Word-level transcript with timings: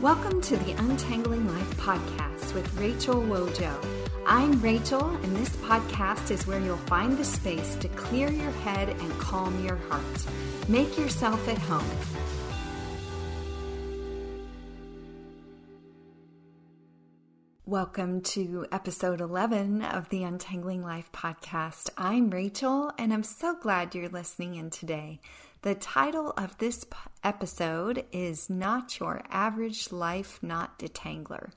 Welcome 0.00 0.40
to 0.42 0.56
the 0.58 0.74
Untangling 0.74 1.52
Life 1.52 1.76
podcast 1.76 2.54
with 2.54 2.72
Rachel 2.78 3.16
Wojo. 3.16 3.74
I'm 4.24 4.60
Rachel, 4.62 5.04
and 5.04 5.36
this 5.36 5.48
podcast 5.56 6.30
is 6.30 6.46
where 6.46 6.60
you'll 6.60 6.76
find 6.76 7.18
the 7.18 7.24
space 7.24 7.74
to 7.74 7.88
clear 7.88 8.30
your 8.30 8.52
head 8.52 8.90
and 8.90 9.18
calm 9.18 9.64
your 9.64 9.74
heart. 9.74 10.04
Make 10.68 10.96
yourself 10.96 11.48
at 11.48 11.58
home. 11.58 11.84
Welcome 17.66 18.20
to 18.20 18.66
episode 18.70 19.20
11 19.20 19.82
of 19.82 20.08
the 20.10 20.22
Untangling 20.22 20.84
Life 20.84 21.10
podcast. 21.10 21.90
I'm 21.98 22.30
Rachel, 22.30 22.92
and 22.98 23.12
I'm 23.12 23.24
so 23.24 23.56
glad 23.56 23.96
you're 23.96 24.08
listening 24.08 24.54
in 24.54 24.70
today. 24.70 25.18
The 25.62 25.74
title 25.74 26.32
of 26.36 26.56
this 26.58 26.86
episode 27.24 28.04
is 28.12 28.48
Not 28.48 29.00
Your 29.00 29.22
Average 29.28 29.90
Life 29.90 30.40
Knot 30.40 30.78
Detangler. 30.78 31.50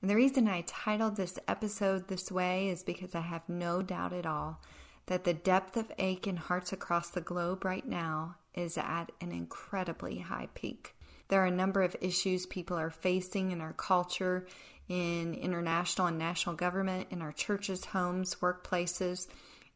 And 0.00 0.08
the 0.08 0.14
reason 0.14 0.46
I 0.46 0.62
titled 0.68 1.16
this 1.16 1.36
episode 1.48 2.06
this 2.06 2.30
way 2.30 2.68
is 2.68 2.84
because 2.84 3.12
I 3.12 3.22
have 3.22 3.48
no 3.48 3.82
doubt 3.82 4.12
at 4.12 4.24
all 4.24 4.60
that 5.06 5.24
the 5.24 5.34
depth 5.34 5.76
of 5.76 5.90
ache 5.98 6.28
in 6.28 6.36
hearts 6.36 6.72
across 6.72 7.10
the 7.10 7.20
globe 7.20 7.64
right 7.64 7.84
now 7.84 8.36
is 8.54 8.78
at 8.78 9.10
an 9.20 9.32
incredibly 9.32 10.18
high 10.18 10.48
peak. 10.54 10.94
There 11.26 11.42
are 11.42 11.46
a 11.46 11.50
number 11.50 11.82
of 11.82 11.96
issues 12.00 12.46
people 12.46 12.78
are 12.78 12.90
facing 12.90 13.50
in 13.50 13.60
our 13.60 13.72
culture, 13.72 14.46
in 14.88 15.34
international 15.34 16.06
and 16.06 16.18
national 16.18 16.54
government, 16.54 17.08
in 17.10 17.20
our 17.20 17.32
churches, 17.32 17.86
homes, 17.86 18.36
workplaces 18.36 19.26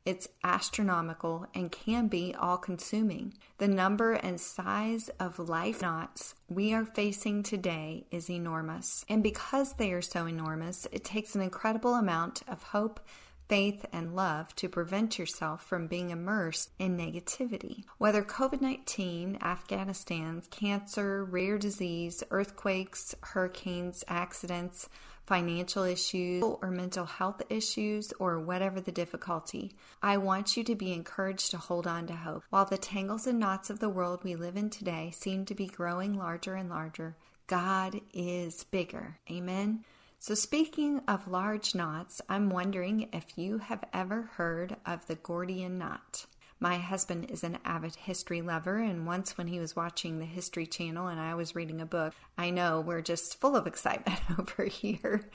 it's 0.05 0.29
astronomical 0.43 1.47
and 1.55 1.73
can 1.73 2.09
be 2.09 2.35
all 2.39 2.59
consuming. 2.59 3.33
The 3.57 3.69
number 3.69 4.13
and 4.13 4.39
size 4.39 5.09
of 5.19 5.39
life 5.39 5.81
knots 5.81 6.35
we 6.49 6.75
are 6.75 6.85
facing 6.85 7.43
today 7.43 8.07
is 8.11 8.29
enormous. 8.29 9.05
And 9.09 9.23
because 9.23 9.75
they 9.75 9.93
are 9.93 10.03
so 10.03 10.27
enormous, 10.27 10.87
it 10.93 11.05
takes 11.05 11.35
an 11.35 11.41
incredible 11.41 11.95
amount 11.95 12.43
of 12.47 12.63
hope, 12.65 13.01
faith, 13.49 13.87
and 13.93 14.15
love 14.15 14.55
to 14.57 14.69
prevent 14.69 15.19
yourself 15.19 15.65
from 15.65 15.87
being 15.87 16.11
immersed 16.11 16.71
in 16.79 16.99
negativity. 16.99 17.85
Whether 17.97 18.23
COVID 18.23 18.61
19, 18.61 19.39
Afghanistan, 19.41 20.43
cancer, 20.51 21.25
rare 21.25 21.57
disease, 21.57 22.23
earthquakes, 22.31 23.15
hurricanes, 23.23 24.05
accidents, 24.07 24.91
financial 25.27 25.85
issues 25.85 26.43
or 26.43 26.71
mental 26.71 27.07
health 27.07 27.43
issues 27.49 28.13
or 28.19 28.41
whatever 28.41 28.81
the 28.81 28.93
difficulty, 28.93 29.73
I 30.03 30.17
want 30.19 30.57
you 30.57 30.65
to 30.65 30.75
be 30.75 30.93
encouraged 30.93 31.51
to 31.53 31.59
hold 31.59 31.87
on 31.87 32.07
to 32.09 32.15
hope. 32.15 32.45
While 32.51 32.67
the 32.67 32.79
tangles 32.79 33.27
and 33.27 33.39
knots 33.39 33.71
of 33.71 33.79
the 33.79 33.89
world 33.89 34.23
we 34.23 34.37
live 34.37 34.57
in 34.57 34.71
today 34.71 35.13
seem 35.15 35.45
to 35.47 35.55
be 35.55 35.67
growing 35.67 36.15
larger 36.15 36.55
and 36.55 36.69
larger, 36.69 37.17
God 37.47 38.01
is 38.13 38.65
bigger. 38.65 39.19
Amen. 39.31 39.85
So, 40.19 40.35
speaking 40.35 41.03
of 41.07 41.29
large 41.29 41.75
knots, 41.75 42.23
I'm 42.31 42.49
wondering 42.49 43.11
if 43.13 43.37
you 43.37 43.59
have 43.59 43.85
ever 43.93 44.23
heard 44.23 44.77
of 44.87 45.07
the 45.07 45.17
Gordian 45.17 45.77
knot. 45.77 46.25
My 46.61 46.79
husband 46.79 47.31
is 47.31 47.45
an 47.45 47.59
avid 47.65 47.97
history 47.97 48.41
lover, 48.41 48.79
and 48.79 49.07
once 49.07 49.37
when 49.37 49.49
he 49.49 49.59
was 49.59 49.77
watching 49.77 50.19
the 50.19 50.25
History 50.25 50.67
Channel 50.67 51.09
and 51.09 51.21
I 51.21 51.35
was 51.35 51.55
reading 51.55 51.81
a 51.81 51.87
book, 51.87 52.15
I 52.39 52.51
know 52.51 52.81
we're 52.81 53.03
just 53.03 53.41
full 53.41 53.57
of 53.57 53.67
excitement 53.67 54.21
over 54.39 54.65
here. 54.65 55.29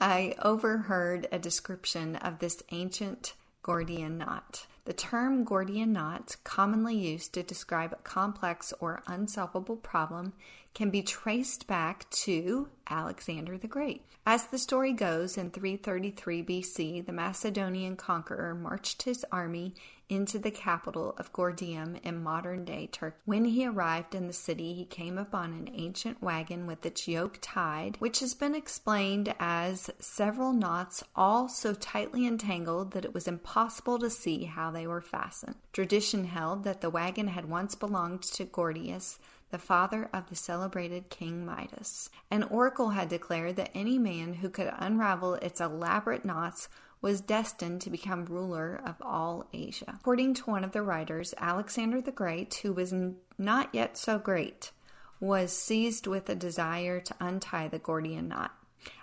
I 0.00 0.34
overheard 0.42 1.28
a 1.32 1.38
description 1.38 2.16
of 2.16 2.38
this 2.38 2.62
ancient 2.70 3.34
Gordian 3.62 4.18
knot. 4.18 4.66
The 4.86 4.92
term 4.94 5.44
Gordian 5.44 5.92
knot, 5.92 6.36
commonly 6.42 6.96
used 6.96 7.34
to 7.34 7.42
describe 7.42 7.92
a 7.92 7.96
complex 7.96 8.72
or 8.80 9.02
unsolvable 9.06 9.76
problem, 9.76 10.32
can 10.74 10.90
be 10.90 11.02
traced 11.02 11.66
back 11.66 12.08
to 12.10 12.68
Alexander 12.88 13.58
the 13.58 13.68
Great. 13.68 14.04
As 14.24 14.46
the 14.46 14.58
story 14.58 14.92
goes, 14.92 15.36
in 15.36 15.50
333 15.50 16.42
BC, 16.42 17.04
the 17.04 17.12
Macedonian 17.12 17.96
conqueror 17.96 18.54
marched 18.54 19.02
his 19.02 19.24
army 19.30 19.74
into 20.10 20.38
the 20.38 20.50
capital 20.50 21.14
of 21.16 21.32
Gordium 21.32 21.98
in 22.02 22.22
modern 22.22 22.64
day 22.64 22.88
Turkey. 22.90 23.16
When 23.24 23.44
he 23.46 23.66
arrived 23.66 24.14
in 24.14 24.26
the 24.26 24.32
city, 24.32 24.74
he 24.74 24.84
came 24.84 25.16
upon 25.16 25.52
an 25.52 25.70
ancient 25.72 26.20
wagon 26.20 26.66
with 26.66 26.84
its 26.84 27.08
yoke 27.08 27.38
tied, 27.40 27.96
which 28.00 28.20
has 28.20 28.34
been 28.34 28.54
explained 28.54 29.34
as 29.38 29.88
several 30.00 30.52
knots 30.52 31.04
all 31.14 31.48
so 31.48 31.72
tightly 31.72 32.26
entangled 32.26 32.90
that 32.90 33.04
it 33.04 33.14
was 33.14 33.28
impossible 33.28 33.98
to 34.00 34.10
see 34.10 34.44
how 34.44 34.70
they 34.70 34.86
were 34.86 35.00
fastened. 35.00 35.54
Tradition 35.72 36.24
held 36.24 36.64
that 36.64 36.80
the 36.80 36.90
wagon 36.90 37.28
had 37.28 37.48
once 37.48 37.74
belonged 37.74 38.22
to 38.22 38.44
Gordius, 38.44 39.18
the 39.50 39.58
father 39.58 40.08
of 40.12 40.28
the 40.28 40.36
celebrated 40.36 41.08
King 41.10 41.44
Midas. 41.44 42.08
An 42.30 42.44
oracle 42.44 42.90
had 42.90 43.08
declared 43.08 43.56
that 43.56 43.70
any 43.74 43.98
man 43.98 44.34
who 44.34 44.48
could 44.48 44.72
unravel 44.78 45.34
its 45.34 45.60
elaborate 45.60 46.24
knots 46.24 46.68
was 47.02 47.20
destined 47.20 47.80
to 47.80 47.90
become 47.90 48.26
ruler 48.26 48.80
of 48.84 48.96
all 49.00 49.46
Asia. 49.52 49.94
According 50.00 50.34
to 50.34 50.50
one 50.50 50.64
of 50.64 50.72
the 50.72 50.82
writers, 50.82 51.34
Alexander 51.38 52.00
the 52.00 52.12
Great, 52.12 52.54
who 52.56 52.72
was 52.72 52.94
not 53.38 53.74
yet 53.74 53.96
so 53.96 54.18
great, 54.18 54.72
was 55.18 55.52
seized 55.52 56.06
with 56.06 56.28
a 56.28 56.34
desire 56.34 57.00
to 57.00 57.14
untie 57.20 57.68
the 57.68 57.78
Gordian 57.78 58.28
knot. 58.28 58.52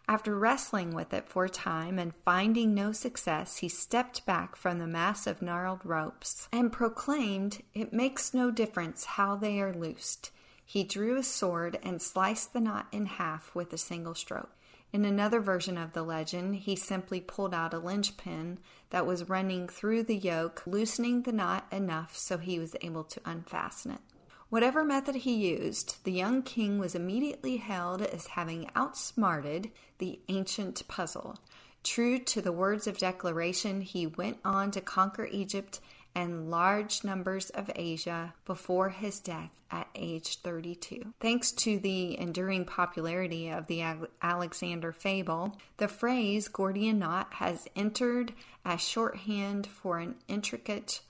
After 0.09 0.37
wrestling 0.37 0.95
with 0.95 1.13
it 1.13 1.27
for 1.27 1.45
a 1.45 1.49
time 1.49 1.99
and 1.99 2.13
finding 2.23 2.73
no 2.73 2.91
success, 2.91 3.57
he 3.57 3.67
stepped 3.67 4.25
back 4.25 4.55
from 4.55 4.79
the 4.79 4.87
mass 4.87 5.27
of 5.27 5.41
gnarled 5.41 5.81
ropes 5.83 6.47
and 6.51 6.71
proclaimed, 6.71 7.61
It 7.73 7.93
makes 7.93 8.33
no 8.33 8.49
difference 8.49 9.03
how 9.03 9.35
they 9.35 9.59
are 9.59 9.73
loosed. 9.73 10.31
He 10.65 10.83
drew 10.83 11.17
a 11.17 11.23
sword 11.23 11.77
and 11.83 12.01
sliced 12.01 12.53
the 12.53 12.61
knot 12.61 12.87
in 12.91 13.05
half 13.05 13.53
with 13.53 13.71
a 13.73 13.77
single 13.77 14.15
stroke. 14.15 14.56
In 14.93 15.03
another 15.03 15.39
version 15.41 15.77
of 15.77 15.93
the 15.93 16.03
legend, 16.03 16.55
he 16.55 16.75
simply 16.75 17.19
pulled 17.19 17.53
out 17.53 17.73
a 17.73 17.79
linchpin 17.79 18.59
that 18.89 19.05
was 19.05 19.29
running 19.29 19.67
through 19.67 20.03
the 20.03 20.15
yoke, 20.15 20.63
loosening 20.65 21.23
the 21.23 21.33
knot 21.33 21.67
enough 21.71 22.17
so 22.17 22.37
he 22.37 22.57
was 22.57 22.75
able 22.81 23.03
to 23.03 23.21
unfasten 23.25 23.91
it. 23.91 23.99
Whatever 24.49 24.85
method 24.85 25.15
he 25.15 25.33
used, 25.33 26.03
the 26.05 26.11
young 26.11 26.41
king 26.41 26.79
was 26.79 26.95
immediately 26.95 27.57
hailed 27.57 28.01
as 28.01 28.27
having 28.27 28.69
outsmarted 28.75 29.71
the 29.97 30.21
ancient 30.29 30.87
puzzle. 30.87 31.37
True 31.83 32.17
to 32.19 32.41
the 32.41 32.53
words 32.53 32.87
of 32.87 32.97
declaration, 32.97 33.81
he 33.81 34.07
went 34.07 34.37
on 34.45 34.71
to 34.71 34.79
conquer 34.79 35.25
Egypt 35.25 35.81
and 36.17 36.49
large 36.49 37.03
numbers 37.03 37.51
of 37.51 37.69
Asia 37.75 38.33
before 38.43 38.89
his 38.89 39.19
death 39.19 39.51
at 39.69 39.87
age 39.93 40.39
32. 40.39 41.13
Thanks 41.19 41.51
to 41.51 41.77
the 41.77 42.19
enduring 42.19 42.65
popularity 42.65 43.49
of 43.49 43.67
the 43.67 43.83
Alexander 44.23 44.91
fable, 44.91 45.59
the 45.77 45.87
phrase 45.87 46.47
Gordian 46.47 46.97
knot 46.97 47.35
has 47.35 47.67
entered 47.75 48.33
as 48.65 48.81
shorthand 48.81 49.67
for 49.67 49.99
an 49.99 50.15
intricate 50.27 51.01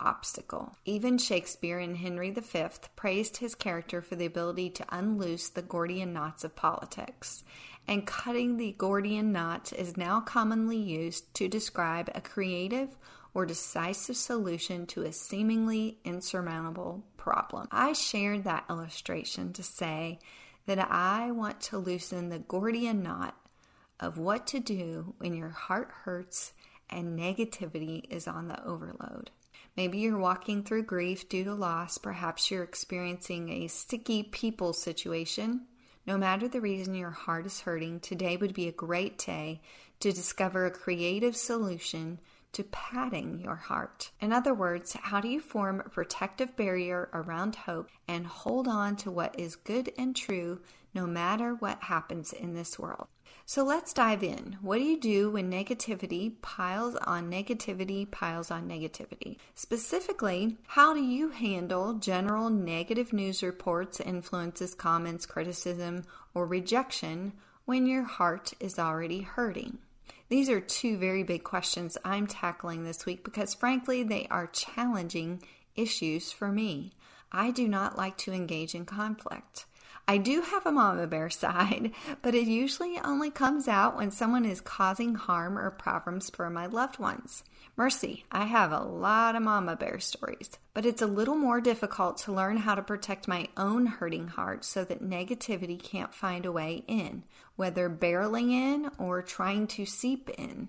obstacle. 0.00 0.74
Even 0.84 1.16
Shakespeare 1.16 1.78
in 1.78 1.94
Henry 1.94 2.32
V 2.32 2.64
praised 2.96 3.36
his 3.36 3.54
character 3.54 4.02
for 4.02 4.16
the 4.16 4.26
ability 4.26 4.70
to 4.70 4.86
unloose 4.90 5.48
the 5.48 5.62
Gordian 5.62 6.12
knots 6.12 6.42
of 6.42 6.56
politics. 6.56 7.44
And 7.86 8.04
cutting 8.04 8.56
the 8.56 8.74
Gordian 8.76 9.30
knot 9.30 9.72
is 9.72 9.96
now 9.96 10.20
commonly 10.20 10.76
used 10.76 11.32
to 11.34 11.46
describe 11.46 12.10
a 12.16 12.20
creative 12.20 12.96
or 13.36 13.44
decisive 13.44 14.16
solution 14.16 14.86
to 14.86 15.02
a 15.02 15.12
seemingly 15.12 15.98
insurmountable 16.04 17.04
problem. 17.18 17.68
I 17.70 17.92
shared 17.92 18.44
that 18.44 18.64
illustration 18.70 19.52
to 19.52 19.62
say 19.62 20.20
that 20.64 20.78
I 20.90 21.32
want 21.32 21.60
to 21.64 21.76
loosen 21.76 22.30
the 22.30 22.38
Gordian 22.38 23.02
knot 23.02 23.36
of 24.00 24.16
what 24.16 24.46
to 24.46 24.58
do 24.58 25.12
when 25.18 25.34
your 25.34 25.50
heart 25.50 25.90
hurts 26.04 26.54
and 26.88 27.18
negativity 27.18 28.10
is 28.10 28.26
on 28.26 28.48
the 28.48 28.64
overload. 28.64 29.30
Maybe 29.76 29.98
you're 29.98 30.16
walking 30.16 30.62
through 30.62 30.84
grief 30.84 31.28
due 31.28 31.44
to 31.44 31.52
loss. 31.52 31.98
Perhaps 31.98 32.50
you're 32.50 32.62
experiencing 32.62 33.50
a 33.50 33.66
sticky 33.66 34.22
people 34.22 34.72
situation. 34.72 35.66
No 36.06 36.16
matter 36.16 36.48
the 36.48 36.62
reason 36.62 36.94
your 36.94 37.10
heart 37.10 37.44
is 37.44 37.60
hurting, 37.60 38.00
today 38.00 38.38
would 38.38 38.54
be 38.54 38.66
a 38.66 38.72
great 38.72 39.18
day 39.18 39.60
to 40.00 40.10
discover 40.10 40.64
a 40.64 40.70
creative 40.70 41.36
solution 41.36 42.18
to 42.52 42.64
padding 42.64 43.40
your 43.40 43.56
heart. 43.56 44.10
In 44.20 44.32
other 44.32 44.54
words, 44.54 44.94
how 44.94 45.20
do 45.20 45.28
you 45.28 45.40
form 45.40 45.80
a 45.80 45.88
protective 45.88 46.56
barrier 46.56 47.08
around 47.12 47.54
hope 47.56 47.88
and 48.08 48.26
hold 48.26 48.66
on 48.66 48.96
to 48.96 49.10
what 49.10 49.38
is 49.38 49.56
good 49.56 49.92
and 49.98 50.16
true 50.16 50.60
no 50.94 51.06
matter 51.06 51.54
what 51.54 51.82
happens 51.82 52.32
in 52.32 52.54
this 52.54 52.78
world? 52.78 53.08
So 53.48 53.62
let's 53.62 53.92
dive 53.92 54.24
in. 54.24 54.56
What 54.60 54.78
do 54.78 54.82
you 54.82 54.98
do 54.98 55.30
when 55.30 55.48
negativity 55.48 56.32
piles 56.42 56.96
on 56.96 57.30
negativity 57.30 58.10
piles 58.10 58.50
on 58.50 58.68
negativity? 58.68 59.36
Specifically, 59.54 60.56
how 60.66 60.94
do 60.94 61.00
you 61.00 61.28
handle 61.28 61.94
general 61.94 62.50
negative 62.50 63.12
news 63.12 63.44
reports, 63.44 64.00
influences, 64.00 64.74
comments, 64.74 65.26
criticism, 65.26 66.02
or 66.34 66.44
rejection 66.44 67.34
when 67.66 67.86
your 67.86 68.02
heart 68.02 68.52
is 68.58 68.80
already 68.80 69.20
hurting? 69.20 69.78
These 70.28 70.50
are 70.50 70.60
two 70.60 70.96
very 70.98 71.22
big 71.22 71.44
questions 71.44 71.96
I'm 72.04 72.26
tackling 72.26 72.82
this 72.82 73.06
week 73.06 73.22
because, 73.22 73.54
frankly, 73.54 74.02
they 74.02 74.26
are 74.28 74.48
challenging 74.48 75.42
issues 75.76 76.32
for 76.32 76.50
me. 76.50 76.92
I 77.30 77.52
do 77.52 77.68
not 77.68 77.96
like 77.96 78.16
to 78.18 78.32
engage 78.32 78.74
in 78.74 78.86
conflict. 78.86 79.66
I 80.08 80.18
do 80.18 80.40
have 80.40 80.64
a 80.64 80.70
mama 80.70 81.08
bear 81.08 81.28
side, 81.30 81.90
but 82.22 82.34
it 82.34 82.46
usually 82.46 82.98
only 83.00 83.30
comes 83.30 83.66
out 83.66 83.96
when 83.96 84.12
someone 84.12 84.44
is 84.44 84.60
causing 84.60 85.16
harm 85.16 85.58
or 85.58 85.70
problems 85.70 86.30
for 86.30 86.48
my 86.48 86.66
loved 86.66 87.00
ones. 87.00 87.42
Mercy, 87.74 88.24
I 88.30 88.44
have 88.44 88.72
a 88.72 88.84
lot 88.84 89.34
of 89.34 89.42
mama 89.42 89.74
bear 89.74 89.98
stories, 89.98 90.50
but 90.74 90.86
it's 90.86 91.02
a 91.02 91.06
little 91.06 91.34
more 91.34 91.60
difficult 91.60 92.18
to 92.18 92.32
learn 92.32 92.58
how 92.58 92.76
to 92.76 92.82
protect 92.82 93.26
my 93.26 93.48
own 93.56 93.86
hurting 93.86 94.28
heart 94.28 94.64
so 94.64 94.84
that 94.84 95.02
negativity 95.02 95.82
can't 95.82 96.14
find 96.14 96.46
a 96.46 96.52
way 96.52 96.84
in, 96.86 97.24
whether 97.56 97.90
barreling 97.90 98.52
in 98.52 98.90
or 98.98 99.22
trying 99.22 99.66
to 99.66 99.84
seep 99.84 100.30
in. 100.38 100.68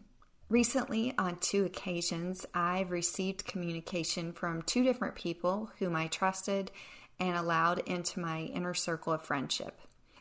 Recently, 0.50 1.14
on 1.18 1.38
two 1.40 1.66
occasions, 1.66 2.46
I've 2.54 2.90
received 2.90 3.46
communication 3.46 4.32
from 4.32 4.62
two 4.62 4.84
different 4.84 5.16
people 5.16 5.70
whom 5.80 5.96
I 5.96 6.08
trusted 6.08 6.72
and 7.20 7.36
allowed 7.36 7.80
into 7.80 8.20
my 8.20 8.42
inner 8.42 8.74
circle 8.74 9.14
of 9.14 9.22
friendship. 9.22 9.80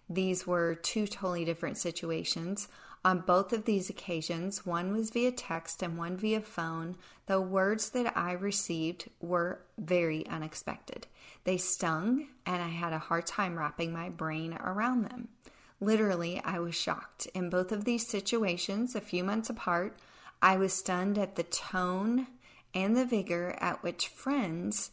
These 0.09 0.47
were 0.47 0.75
two 0.75 1.07
totally 1.07 1.45
different 1.45 1.79
situations. 1.79 2.69
On 3.05 3.21
both 3.21 3.53
of 3.53 3.65
these 3.65 3.91
occasions, 3.91 4.65
one 4.65 4.93
was 4.93 5.11
via 5.11 5.33
text 5.33 5.83
and 5.83 5.99
one 5.99 6.17
via 6.17 6.41
phone, 6.41 6.97
the 7.27 7.41
words 7.41 7.91
that 7.91 8.17
I 8.17 8.33
received 8.33 9.11
were 9.21 9.61
very 9.79 10.27
unexpected. 10.27 11.07
They 11.45 11.57
stung, 11.57 12.29
and 12.45 12.63
I 12.63 12.69
had 12.69 12.93
a 12.93 12.99
hard 12.99 13.27
time 13.27 13.57
wrapping 13.57 13.93
my 13.93 14.09
brain 14.09 14.55
around 14.55 15.03
them. 15.03 15.29
Literally, 15.81 16.41
I 16.45 16.59
was 16.59 16.75
shocked. 16.75 17.27
In 17.35 17.51
both 17.51 17.71
of 17.71 17.85
these 17.85 18.09
situations, 18.09 18.95
a 18.95 19.01
few 19.01 19.23
months 19.23 19.51
apart, 19.51 19.97
I 20.41 20.57
was 20.57 20.73
stunned 20.73 21.19
at 21.19 21.37
the 21.37 21.43
tone 21.43 22.27
and 22.75 22.97
the 22.97 23.05
vigor 23.05 23.57
at 23.61 23.83
which 23.83 24.09
friends 24.09 24.91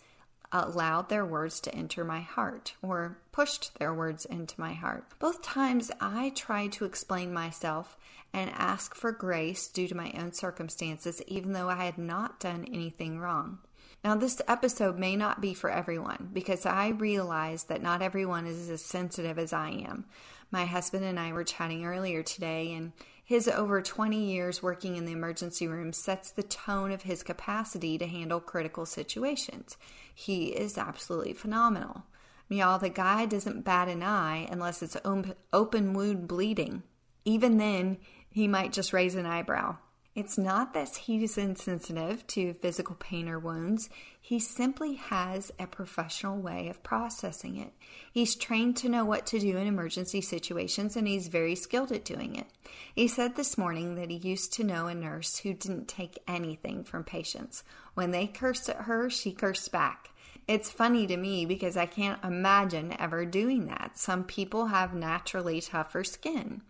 allowed 0.53 1.09
their 1.09 1.25
words 1.25 1.59
to 1.61 1.75
enter 1.75 2.05
my 2.05 2.21
heart 2.21 2.75
or 2.81 3.17
pushed 3.31 3.77
their 3.79 3.93
words 3.93 4.23
into 4.25 4.59
my 4.61 4.73
heart. 4.73 5.05
Both 5.19 5.41
times 5.41 5.91
I 5.99 6.29
tried 6.35 6.71
to 6.73 6.85
explain 6.85 7.33
myself 7.33 7.97
and 8.31 8.51
ask 8.51 8.95
for 8.95 9.11
grace 9.11 9.67
due 9.67 9.87
to 9.87 9.97
my 9.97 10.13
own 10.17 10.31
circumstances, 10.31 11.21
even 11.27 11.53
though 11.53 11.69
I 11.69 11.85
had 11.85 11.97
not 11.97 12.39
done 12.39 12.65
anything 12.71 13.19
wrong. 13.19 13.59
Now, 14.03 14.15
this 14.15 14.41
episode 14.47 14.97
may 14.97 15.15
not 15.15 15.41
be 15.41 15.53
for 15.53 15.69
everyone 15.69 16.29
because 16.33 16.65
I 16.65 16.89
realize 16.89 17.65
that 17.65 17.81
not 17.81 18.01
everyone 18.01 18.45
is 18.45 18.69
as 18.69 18.83
sensitive 18.83 19.39
as 19.39 19.53
I 19.53 19.69
am. 19.69 20.05
My 20.51 20.65
husband 20.65 21.05
and 21.05 21.19
I 21.19 21.31
were 21.31 21.45
chatting 21.45 21.85
earlier 21.85 22.21
today, 22.21 22.73
and 22.73 22.91
his 23.33 23.47
over 23.47 23.81
20 23.81 24.15
years 24.15 24.61
working 24.61 24.95
in 24.95 25.05
the 25.05 25.11
emergency 25.11 25.67
room 25.67 25.91
sets 25.91 26.29
the 26.29 26.43
tone 26.43 26.91
of 26.91 27.01
his 27.01 27.23
capacity 27.23 27.97
to 27.97 28.05
handle 28.05 28.39
critical 28.39 28.85
situations. 28.85 29.75
He 30.13 30.49
is 30.49 30.77
absolutely 30.77 31.33
phenomenal. 31.33 32.03
Y'all, 32.47 32.77
the 32.77 32.89
guy 32.89 33.25
doesn't 33.25 33.63
bat 33.63 33.87
an 33.87 34.03
eye 34.03 34.47
unless 34.51 34.83
it's 34.83 34.95
open 35.03 35.93
wound 35.93 36.27
bleeding. 36.27 36.83
Even 37.25 37.57
then, 37.57 37.97
he 38.29 38.47
might 38.47 38.71
just 38.71 38.93
raise 38.93 39.15
an 39.15 39.25
eyebrow. 39.25 39.77
It's 40.15 40.37
not 40.37 40.75
that 40.75 40.95
he's 40.95 41.39
insensitive 41.39 42.27
to 42.27 42.53
physical 42.53 42.95
pain 42.95 43.27
or 43.27 43.39
wounds. 43.39 43.89
He 44.21 44.39
simply 44.39 44.93
has 44.93 45.51
a 45.57 45.65
professional 45.65 46.37
way 46.37 46.67
of 46.67 46.83
processing 46.83 47.57
it. 47.57 47.73
He's 48.11 48.35
trained 48.35 48.77
to 48.77 48.89
know 48.89 49.05
what 49.05 49.25
to 49.27 49.39
do 49.39 49.57
in 49.57 49.65
emergency 49.65 50.21
situations 50.21 50.95
and 50.95 51.07
he's 51.07 51.29
very 51.29 51.55
skilled 51.55 51.91
at 51.91 52.05
doing 52.05 52.35
it. 52.35 52.45
He 52.93 53.07
said 53.07 53.35
this 53.35 53.57
morning 53.57 53.95
that 53.95 54.11
he 54.11 54.17
used 54.17 54.53
to 54.53 54.63
know 54.63 54.85
a 54.85 54.93
nurse 54.93 55.39
who 55.39 55.55
didn't 55.55 55.87
take 55.87 56.19
anything 56.27 56.83
from 56.83 57.03
patients. 57.03 57.63
When 57.95 58.11
they 58.11 58.27
cursed 58.27 58.69
at 58.69 58.81
her, 58.81 59.09
she 59.09 59.31
cursed 59.31 59.71
back. 59.71 60.09
It's 60.47 60.69
funny 60.69 61.07
to 61.07 61.17
me 61.17 61.45
because 61.45 61.75
I 61.75 61.87
can't 61.87 62.23
imagine 62.23 62.95
ever 62.99 63.25
doing 63.25 63.65
that. 63.65 63.97
Some 63.97 64.25
people 64.25 64.67
have 64.67 64.93
naturally 64.93 65.59
tougher 65.59 66.03
skin. 66.03 66.61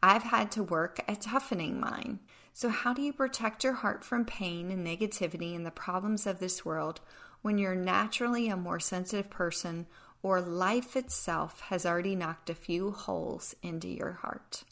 I've 0.00 0.24
had 0.24 0.52
to 0.52 0.62
work 0.62 1.00
at 1.08 1.22
toughening 1.22 1.80
mine. 1.80 2.20
So, 2.56 2.68
how 2.68 2.94
do 2.94 3.02
you 3.02 3.12
protect 3.12 3.64
your 3.64 3.72
heart 3.72 4.04
from 4.04 4.24
pain 4.24 4.70
and 4.70 4.86
negativity 4.86 5.56
and 5.56 5.66
the 5.66 5.72
problems 5.72 6.24
of 6.24 6.38
this 6.38 6.64
world 6.64 7.00
when 7.42 7.58
you're 7.58 7.74
naturally 7.74 8.48
a 8.48 8.56
more 8.56 8.78
sensitive 8.78 9.28
person 9.28 9.88
or 10.22 10.40
life 10.40 10.94
itself 10.94 11.62
has 11.62 11.84
already 11.84 12.14
knocked 12.14 12.48
a 12.48 12.54
few 12.54 12.92
holes 12.92 13.56
into 13.60 13.88
your 13.88 14.12
heart? 14.12 14.62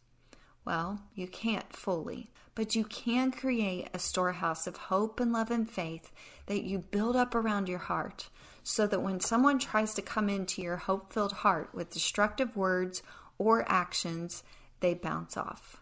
Well, 0.65 1.03
you 1.17 1.27
can't 1.27 1.73
fully, 1.73 2.31
but 2.55 2.77
you 2.77 2.85
can 2.85 3.33
create 3.33 3.89
a 3.93 3.99
storehouse 3.99 4.69
of 4.69 4.77
hope 4.77 5.19
and 5.19 5.33
love 5.33 5.51
and 5.51 5.69
faith 5.69 6.13
that 6.47 6.63
you 6.63 6.79
build 6.79 7.17
up 7.17 7.35
around 7.35 7.69
your 7.69 7.81
heart 7.81 8.29
so 8.63 8.87
that 8.87 9.03
when 9.03 9.19
someone 9.19 9.59
tries 9.59 9.93
to 9.95 10.03
come 10.03 10.29
into 10.29 10.63
your 10.63 10.77
hope 10.77 11.13
filled 11.13 11.33
heart 11.33 11.75
with 11.75 11.91
destructive 11.91 12.57
words 12.57 13.03
or 13.39 13.69
actions, 13.69 14.45
they 14.79 14.95
bounce 14.95 15.37
off. 15.37 15.82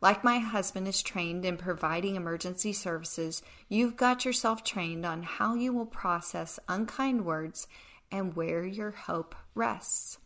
Like 0.00 0.22
my 0.22 0.38
husband 0.38 0.86
is 0.86 1.02
trained 1.02 1.44
in 1.44 1.56
providing 1.56 2.16
emergency 2.16 2.72
services, 2.72 3.42
you've 3.68 3.96
got 3.96 4.24
yourself 4.24 4.62
trained 4.62 5.06
on 5.06 5.22
how 5.22 5.54
you 5.54 5.72
will 5.72 5.86
process 5.86 6.58
unkind 6.68 7.24
words 7.24 7.66
and 8.12 8.36
where 8.36 8.64
your 8.64 8.90
hope 8.90 9.34
rests. 9.54 10.18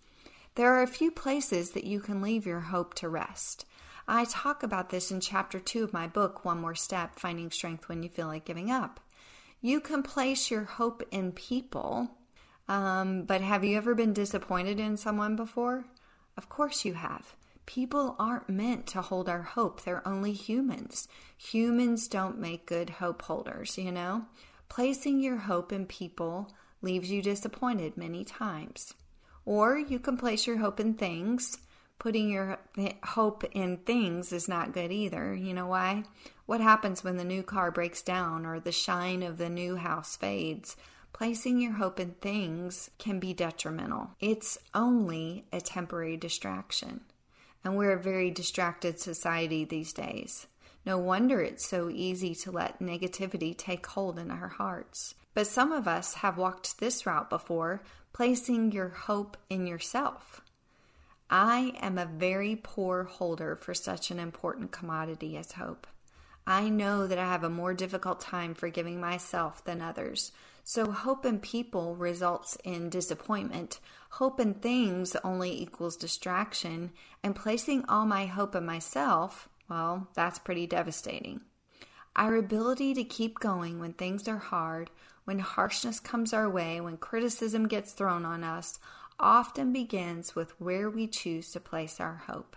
There 0.57 0.75
are 0.75 0.83
a 0.83 0.89
few 0.89 1.11
places 1.11 1.71
that 1.71 1.85
you 1.85 2.01
can 2.01 2.21
leave 2.21 2.47
your 2.47 2.61
hope 2.61 2.95
to 2.95 3.09
rest. 3.09 3.65
I 4.09 4.25
talk 4.25 4.65
about 4.65 4.91
this 4.91 5.13
in 5.13 5.21
chapter 5.21 5.61
2 5.61 5.85
of 5.85 5.93
my 5.93 6.09
book, 6.09 6.45
One 6.45 6.61
More 6.61 6.75
Step 6.75 7.17
Finding 7.19 7.53
Strength 7.53 7.89
When 7.89 8.03
You 8.03 8.09
Feel 8.09 8.27
Like 8.27 8.45
Giving 8.45 8.71
Up. 8.71 8.99
You 9.61 9.81
can 9.81 10.03
place 10.03 10.51
your 10.51 10.65
hope 10.65 11.05
in 11.13 11.31
people, 11.31 12.11
um, 12.69 13.23
but 13.23 13.41
have 13.41 13.63
you 13.63 13.77
ever 13.77 13.95
been 13.95 14.13
disappointed 14.13 14.81
in 14.81 14.97
someone 14.97 15.37
before? 15.37 15.85
Of 16.37 16.49
course 16.49 16.85
you 16.85 16.95
have. 16.95 17.37
People 17.73 18.17
aren't 18.19 18.49
meant 18.49 18.89
to 18.89 19.01
hold 19.01 19.29
our 19.29 19.43
hope. 19.43 19.85
They're 19.85 20.07
only 20.07 20.33
humans. 20.33 21.07
Humans 21.37 22.09
don't 22.09 22.41
make 22.41 22.67
good 22.67 22.91
hope 22.91 23.23
holders, 23.23 23.79
you 23.79 23.93
know? 23.93 24.25
Placing 24.69 25.21
your 25.21 25.37
hope 25.37 25.71
in 25.71 25.87
people 25.87 26.53
leaves 26.83 27.13
you 27.13 27.23
disappointed 27.23 27.97
many 27.97 28.25
times. 28.25 28.93
Or 29.45 29.79
you 29.79 30.01
can 30.01 30.17
place 30.17 30.49
your 30.49 30.57
hope 30.57 30.81
in 30.81 30.95
things. 30.95 31.59
Putting 32.01 32.29
your 32.29 32.59
hope 33.05 33.45
in 33.53 33.77
things 33.77 34.33
is 34.33 34.49
not 34.49 34.73
good 34.73 34.91
either. 34.91 35.33
You 35.33 35.55
know 35.55 35.69
why? 35.69 36.03
What 36.47 36.61
happens 36.61 37.05
when 37.05 37.19
the 37.19 37.25
new 37.25 37.45
car 37.45 37.71
breaks 37.71 38.03
down 38.03 38.47
or 38.47 38.59
the 38.59 38.73
shine 38.73 39.23
of 39.23 39.39
the 39.39 39.49
new 39.49 39.77
house 39.77 40.17
fades? 40.17 40.77
Placing 41.13 41.61
your 41.61 41.75
hope 41.75 42.01
in 42.01 42.17
things 42.21 42.91
can 42.99 43.21
be 43.21 43.33
detrimental. 43.33 44.11
It's 44.19 44.59
only 44.75 45.45
a 45.53 45.61
temporary 45.61 46.17
distraction. 46.17 47.03
And 47.65 47.77
we're 47.77 47.93
a 47.93 48.03
very 48.03 48.31
distracted 48.31 49.01
society 49.01 49.65
these 49.65 49.93
days. 49.93 50.47
No 50.87 50.97
wonder 50.97 51.41
it's 51.41 51.69
so 51.69 51.91
easy 51.91 52.35
to 52.37 52.51
let 52.51 52.81
negativity 52.81 53.57
take 53.57 53.87
hold 53.87 54.19
in 54.19 54.31
our 54.31 54.49
hearts. 54.49 55.15
But 55.35 55.47
some 55.47 55.71
of 55.73 55.87
us 55.87 56.15
have 56.15 56.39
walked 56.39 56.79
this 56.79 57.05
route 57.07 57.29
before, 57.29 57.83
placing 58.13 58.73
your 58.73 58.89
hope 58.89 59.37
in 59.49 59.67
yourself. 59.67 60.41
I 61.29 61.75
am 61.81 61.97
a 61.99 62.07
very 62.07 62.57
poor 62.57 63.05
holder 63.05 63.55
for 63.55 63.73
such 63.75 64.11
an 64.11 64.19
important 64.19 64.73
commodity 64.73 65.37
as 65.37 65.53
hope. 65.53 65.87
I 66.47 66.69
know 66.69 67.07
that 67.07 67.19
I 67.19 67.27
have 67.27 67.45
a 67.45 67.51
more 67.51 67.75
difficult 67.75 68.21
time 68.21 68.55
forgiving 68.55 69.01
myself 69.01 69.65
than 69.65 69.81
others, 69.81 70.33
so 70.71 70.93
hope 70.93 71.27
in 71.27 71.41
people 71.41 71.97
results 71.97 72.57
in 72.63 72.91
disappointment. 72.91 73.81
Hope 74.11 74.39
in 74.39 74.55
things 74.55 75.17
only 75.25 75.61
equals 75.61 75.97
distraction. 75.97 76.93
And 77.25 77.35
placing 77.35 77.85
all 77.89 78.07
my 78.07 78.27
hope 78.27 78.55
in 78.55 78.65
myself, 78.65 79.49
well, 79.69 80.07
that's 80.15 80.39
pretty 80.39 80.69
devastating. 80.69 81.41
Our 82.15 82.37
ability 82.37 82.95
to 82.95 83.03
keep 83.03 83.41
going 83.41 83.81
when 83.81 83.95
things 83.95 84.29
are 84.29 84.39
hard, 84.39 84.91
when 85.25 85.41
harshness 85.41 85.99
comes 85.99 86.33
our 86.33 86.49
way, 86.49 86.81
when 86.81 86.99
criticism 86.99 87.67
gets 87.67 87.91
thrown 87.91 88.25
on 88.25 88.45
us, 88.45 88.79
often 89.19 89.73
begins 89.73 90.37
with 90.37 90.53
where 90.61 90.89
we 90.89 91.09
choose 91.09 91.51
to 91.51 91.59
place 91.59 91.99
our 91.99 92.23
hope. 92.29 92.57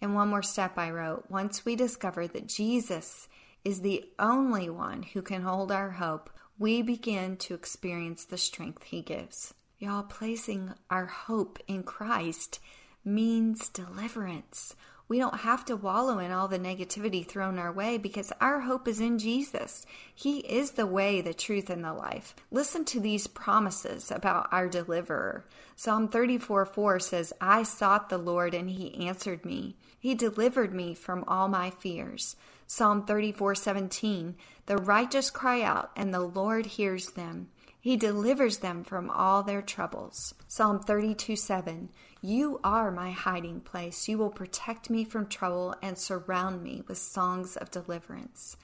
And 0.00 0.14
one 0.14 0.28
more 0.28 0.44
step 0.44 0.78
I 0.78 0.92
wrote 0.92 1.24
once 1.28 1.64
we 1.64 1.74
discover 1.74 2.28
that 2.28 2.46
Jesus 2.46 3.26
is 3.64 3.80
the 3.80 4.04
only 4.20 4.70
one 4.70 5.02
who 5.02 5.20
can 5.20 5.42
hold 5.42 5.72
our 5.72 5.90
hope, 5.90 6.30
we 6.60 6.82
begin 6.82 7.38
to 7.38 7.54
experience 7.54 8.26
the 8.26 8.36
strength 8.36 8.82
He 8.82 9.00
gives. 9.00 9.54
Y'all, 9.78 10.02
placing 10.02 10.74
our 10.90 11.06
hope 11.06 11.58
in 11.66 11.82
Christ 11.82 12.60
means 13.02 13.70
deliverance. 13.70 14.76
We 15.08 15.18
don't 15.18 15.40
have 15.40 15.64
to 15.64 15.74
wallow 15.74 16.18
in 16.18 16.30
all 16.30 16.48
the 16.48 16.58
negativity 16.58 17.26
thrown 17.26 17.58
our 17.58 17.72
way 17.72 17.96
because 17.96 18.30
our 18.42 18.60
hope 18.60 18.86
is 18.86 19.00
in 19.00 19.18
Jesus. 19.18 19.86
He 20.14 20.40
is 20.40 20.72
the 20.72 20.86
way, 20.86 21.22
the 21.22 21.32
truth, 21.32 21.70
and 21.70 21.82
the 21.82 21.94
life. 21.94 22.36
Listen 22.50 22.84
to 22.84 23.00
these 23.00 23.26
promises 23.26 24.10
about 24.10 24.52
our 24.52 24.68
deliverer. 24.68 25.46
Psalm 25.76 26.08
34 26.08 26.66
4 26.66 27.00
says, 27.00 27.32
I 27.40 27.62
sought 27.62 28.10
the 28.10 28.18
Lord 28.18 28.52
and 28.52 28.68
he 28.68 29.06
answered 29.06 29.46
me. 29.46 29.76
He 29.98 30.14
delivered 30.14 30.74
me 30.74 30.92
from 30.92 31.24
all 31.26 31.48
my 31.48 31.70
fears. 31.70 32.36
Psalm 32.72 33.02
34:17, 33.04 34.36
the 34.66 34.76
righteous 34.76 35.28
cry 35.28 35.60
out, 35.60 35.90
and 35.96 36.14
the 36.14 36.20
Lord 36.20 36.66
hears 36.66 37.10
them. 37.10 37.48
He 37.80 37.96
delivers 37.96 38.58
them 38.58 38.84
from 38.84 39.10
all 39.10 39.42
their 39.42 39.60
troubles. 39.60 40.34
Psalm 40.46 40.78
32 40.78 41.34
7 41.34 41.88
You 42.22 42.60
are 42.62 42.92
my 42.92 43.10
hiding 43.10 43.60
place. 43.62 44.06
You 44.06 44.18
will 44.18 44.30
protect 44.30 44.88
me 44.88 45.02
from 45.02 45.26
trouble 45.26 45.74
and 45.82 45.98
surround 45.98 46.62
me 46.62 46.84
with 46.86 46.98
songs 46.98 47.56
of 47.56 47.72
deliverance. 47.72 48.56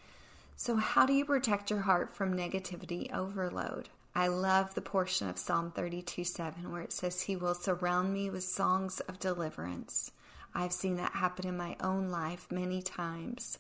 So, 0.55 0.77
how 0.77 1.05
do 1.05 1.13
you 1.13 1.25
protect 1.25 1.69
your 1.69 1.81
heart 1.81 2.15
from 2.15 2.37
negativity 2.37 3.13
overload? 3.13 3.89
I 4.15 4.29
love 4.29 4.77
the 4.77 4.83
portion 4.83 5.29
of 5.29 5.37
Psalm 5.37 5.73
32 5.73 6.23
7 6.23 6.71
where 6.71 6.83
it 6.83 6.93
says, 6.93 7.23
He 7.23 7.35
will 7.35 7.55
surround 7.55 8.15
me 8.15 8.31
with 8.31 8.45
songs 8.45 9.01
of 9.01 9.19
deliverance. 9.19 10.13
I've 10.55 10.73
seen 10.73 10.97
that 10.99 11.15
happen 11.15 11.45
in 11.49 11.57
my 11.57 11.75
own 11.81 12.09
life 12.11 12.47
many 12.53 12.83
times. 12.83 13.59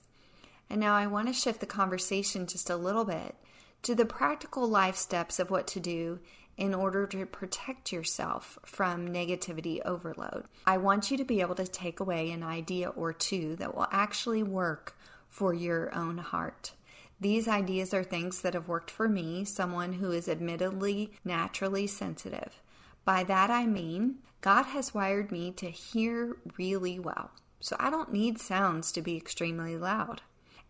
And 0.68 0.80
now 0.80 0.94
I 0.94 1.06
want 1.06 1.28
to 1.28 1.32
shift 1.32 1.60
the 1.60 1.66
conversation 1.66 2.46
just 2.46 2.70
a 2.70 2.76
little 2.76 3.04
bit 3.04 3.34
to 3.82 3.94
the 3.94 4.04
practical 4.04 4.66
life 4.66 4.96
steps 4.96 5.38
of 5.38 5.50
what 5.50 5.66
to 5.68 5.80
do 5.80 6.18
in 6.56 6.74
order 6.74 7.06
to 7.06 7.26
protect 7.26 7.92
yourself 7.92 8.58
from 8.64 9.08
negativity 9.08 9.80
overload. 9.84 10.44
I 10.66 10.78
want 10.78 11.10
you 11.10 11.16
to 11.18 11.24
be 11.24 11.40
able 11.40 11.54
to 11.56 11.66
take 11.66 12.00
away 12.00 12.30
an 12.30 12.42
idea 12.42 12.88
or 12.88 13.12
two 13.12 13.56
that 13.56 13.74
will 13.74 13.88
actually 13.92 14.42
work 14.42 14.96
for 15.28 15.52
your 15.52 15.94
own 15.94 16.18
heart. 16.18 16.72
These 17.20 17.48
ideas 17.48 17.94
are 17.94 18.04
things 18.04 18.40
that 18.42 18.54
have 18.54 18.68
worked 18.68 18.90
for 18.90 19.08
me, 19.08 19.44
someone 19.44 19.94
who 19.94 20.10
is 20.10 20.28
admittedly 20.28 21.12
naturally 21.24 21.86
sensitive. 21.86 22.60
By 23.04 23.24
that 23.24 23.50
I 23.50 23.66
mean, 23.66 24.16
God 24.40 24.64
has 24.64 24.94
wired 24.94 25.30
me 25.30 25.50
to 25.52 25.70
hear 25.70 26.36
really 26.58 26.98
well. 26.98 27.30
So 27.60 27.76
I 27.78 27.90
don't 27.90 28.12
need 28.12 28.38
sounds 28.38 28.92
to 28.92 29.02
be 29.02 29.16
extremely 29.16 29.76
loud. 29.76 30.22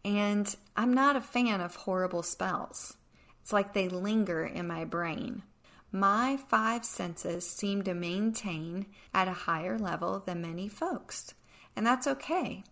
And 0.04 0.54
I'm 0.76 0.92
not 0.94 1.16
a 1.16 1.20
fan 1.20 1.60
of 1.60 1.76
horrible 1.76 2.22
spells. 2.22 2.96
It's 3.42 3.52
like 3.52 3.72
they 3.72 3.88
linger 3.88 4.44
in 4.44 4.66
my 4.66 4.84
brain. 4.84 5.42
My 5.92 6.36
five 6.36 6.84
senses 6.84 7.48
seem 7.48 7.82
to 7.84 7.94
maintain 7.94 8.86
at 9.14 9.28
a 9.28 9.32
higher 9.32 9.78
level 9.78 10.20
than 10.20 10.42
many 10.42 10.68
folks, 10.68 11.32
and 11.74 11.86
that's 11.86 12.06
okay. 12.06 12.64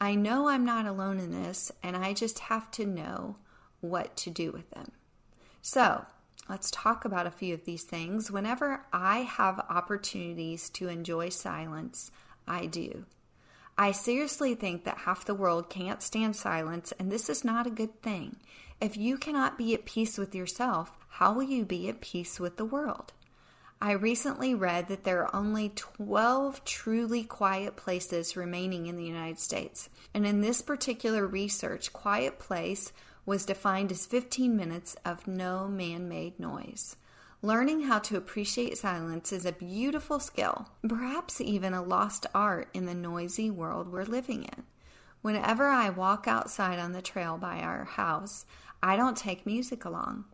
I 0.00 0.14
know 0.14 0.48
I'm 0.48 0.64
not 0.64 0.86
alone 0.86 1.18
in 1.18 1.30
this, 1.30 1.70
and 1.82 1.96
I 1.96 2.14
just 2.14 2.38
have 2.40 2.70
to 2.72 2.86
know 2.86 3.36
what 3.80 4.16
to 4.18 4.30
do 4.30 4.50
with 4.50 4.68
them. 4.70 4.92
So, 5.62 6.04
let's 6.48 6.70
talk 6.70 7.04
about 7.04 7.26
a 7.26 7.30
few 7.30 7.54
of 7.54 7.64
these 7.64 7.84
things. 7.84 8.30
Whenever 8.30 8.84
I 8.92 9.18
have 9.20 9.64
opportunities 9.68 10.68
to 10.70 10.88
enjoy 10.88 11.28
silence, 11.28 12.10
I 12.46 12.66
do. 12.66 13.04
I 13.76 13.90
seriously 13.90 14.54
think 14.54 14.84
that 14.84 14.98
half 14.98 15.24
the 15.24 15.34
world 15.34 15.68
can't 15.68 16.00
stand 16.00 16.36
silence, 16.36 16.92
and 16.98 17.10
this 17.10 17.28
is 17.28 17.44
not 17.44 17.66
a 17.66 17.70
good 17.70 18.00
thing. 18.02 18.36
If 18.80 18.96
you 18.96 19.16
cannot 19.16 19.58
be 19.58 19.74
at 19.74 19.84
peace 19.84 20.16
with 20.16 20.34
yourself, 20.34 20.92
how 21.08 21.32
will 21.32 21.42
you 21.42 21.64
be 21.64 21.88
at 21.88 22.00
peace 22.00 22.38
with 22.38 22.56
the 22.56 22.64
world? 22.64 23.12
I 23.80 23.92
recently 23.92 24.54
read 24.54 24.88
that 24.88 25.04
there 25.04 25.22
are 25.22 25.34
only 25.34 25.70
12 25.74 26.64
truly 26.64 27.24
quiet 27.24 27.76
places 27.76 28.36
remaining 28.36 28.86
in 28.86 28.96
the 28.96 29.04
United 29.04 29.38
States. 29.38 29.88
And 30.14 30.24
in 30.24 30.40
this 30.40 30.62
particular 30.62 31.26
research, 31.26 31.92
quiet 31.92 32.38
place 32.38 32.92
was 33.26 33.44
defined 33.44 33.90
as 33.90 34.06
15 34.06 34.56
minutes 34.56 34.96
of 35.04 35.26
no 35.26 35.66
man 35.68 36.08
made 36.08 36.38
noise. 36.38 36.96
Learning 37.44 37.82
how 37.82 37.98
to 37.98 38.16
appreciate 38.16 38.78
silence 38.78 39.30
is 39.30 39.44
a 39.44 39.52
beautiful 39.52 40.18
skill, 40.18 40.70
perhaps 40.88 41.42
even 41.42 41.74
a 41.74 41.82
lost 41.82 42.24
art 42.34 42.70
in 42.72 42.86
the 42.86 42.94
noisy 42.94 43.50
world 43.50 43.92
we're 43.92 44.04
living 44.04 44.44
in. 44.44 44.62
Whenever 45.20 45.66
I 45.66 45.90
walk 45.90 46.26
outside 46.26 46.78
on 46.78 46.92
the 46.92 47.02
trail 47.02 47.36
by 47.36 47.58
our 47.58 47.84
house, 47.84 48.46
I 48.82 48.96
don't 48.96 49.14
take 49.14 49.44
music 49.44 49.84
along. 49.84 50.24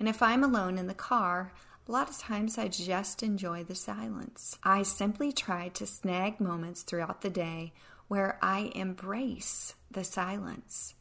And 0.00 0.08
if 0.08 0.20
I'm 0.20 0.42
alone 0.42 0.76
in 0.76 0.88
the 0.88 0.92
car, 0.92 1.52
a 1.86 1.92
lot 1.92 2.10
of 2.10 2.18
times 2.18 2.58
I 2.58 2.66
just 2.66 3.22
enjoy 3.22 3.62
the 3.62 3.76
silence. 3.76 4.58
I 4.64 4.82
simply 4.82 5.30
try 5.32 5.68
to 5.68 5.86
snag 5.86 6.40
moments 6.40 6.82
throughout 6.82 7.20
the 7.20 7.30
day 7.30 7.74
where 8.08 8.40
I 8.42 8.72
embrace 8.74 9.76
the 9.88 10.02
silence. 10.02 10.94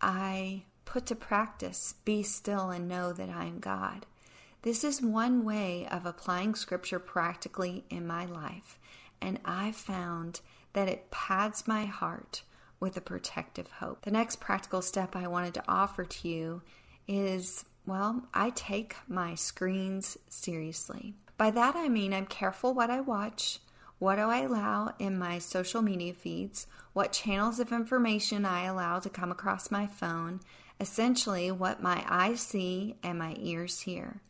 I 0.00 0.62
put 0.86 1.04
to 1.04 1.14
practice, 1.14 1.96
be 2.06 2.22
still 2.22 2.70
and 2.70 2.88
know 2.88 3.12
that 3.12 3.28
I 3.28 3.44
am 3.44 3.58
God. 3.58 4.06
This 4.62 4.84
is 4.84 5.02
one 5.02 5.44
way 5.44 5.88
of 5.90 6.06
applying 6.06 6.54
scripture 6.54 7.00
practically 7.00 7.84
in 7.90 8.06
my 8.06 8.26
life, 8.26 8.78
and 9.20 9.40
I 9.44 9.72
found 9.72 10.40
that 10.72 10.88
it 10.88 11.10
pads 11.10 11.66
my 11.66 11.84
heart 11.84 12.42
with 12.78 12.96
a 12.96 13.00
protective 13.00 13.72
hope. 13.72 14.02
The 14.02 14.12
next 14.12 14.38
practical 14.38 14.80
step 14.80 15.16
I 15.16 15.26
wanted 15.26 15.54
to 15.54 15.64
offer 15.66 16.04
to 16.04 16.28
you 16.28 16.62
is 17.08 17.64
well, 17.84 18.28
I 18.32 18.50
take 18.50 18.94
my 19.08 19.34
screens 19.34 20.16
seriously. 20.28 21.14
By 21.36 21.50
that 21.50 21.74
I 21.74 21.88
mean 21.88 22.14
I'm 22.14 22.26
careful 22.26 22.72
what 22.72 22.90
I 22.90 23.00
watch, 23.00 23.58
what 23.98 24.14
do 24.14 24.22
I 24.22 24.42
allow 24.42 24.94
in 25.00 25.18
my 25.18 25.40
social 25.40 25.82
media 25.82 26.14
feeds, 26.14 26.68
what 26.92 27.10
channels 27.10 27.58
of 27.58 27.72
information 27.72 28.44
I 28.44 28.66
allow 28.66 29.00
to 29.00 29.10
come 29.10 29.32
across 29.32 29.72
my 29.72 29.88
phone, 29.88 30.38
essentially 30.78 31.50
what 31.50 31.82
my 31.82 32.04
eyes 32.08 32.40
see 32.40 32.94
and 33.02 33.18
my 33.18 33.34
ears 33.40 33.80
hear. 33.80 34.20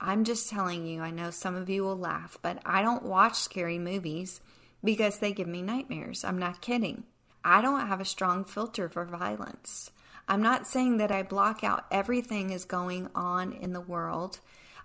I'm 0.00 0.24
just 0.24 0.50
telling 0.50 0.86
you, 0.86 1.02
I 1.02 1.10
know 1.10 1.30
some 1.30 1.54
of 1.54 1.70
you 1.70 1.82
will 1.82 1.96
laugh, 1.96 2.38
but 2.42 2.58
I 2.64 2.82
don't 2.82 3.04
watch 3.04 3.36
scary 3.36 3.78
movies 3.78 4.40
because 4.82 5.18
they 5.18 5.32
give 5.32 5.48
me 5.48 5.62
nightmares. 5.62 6.24
I'm 6.24 6.38
not 6.38 6.60
kidding. 6.60 7.04
I 7.44 7.60
don't 7.60 7.86
have 7.86 8.00
a 8.00 8.04
strong 8.04 8.44
filter 8.44 8.88
for 8.88 9.04
violence. 9.04 9.90
I'm 10.26 10.42
not 10.42 10.66
saying 10.66 10.96
that 10.98 11.12
I 11.12 11.22
block 11.22 11.62
out 11.62 11.84
everything 11.90 12.50
is 12.50 12.64
going 12.64 13.08
on 13.14 13.52
in 13.52 13.72
the 13.72 13.80
world. 13.80 14.40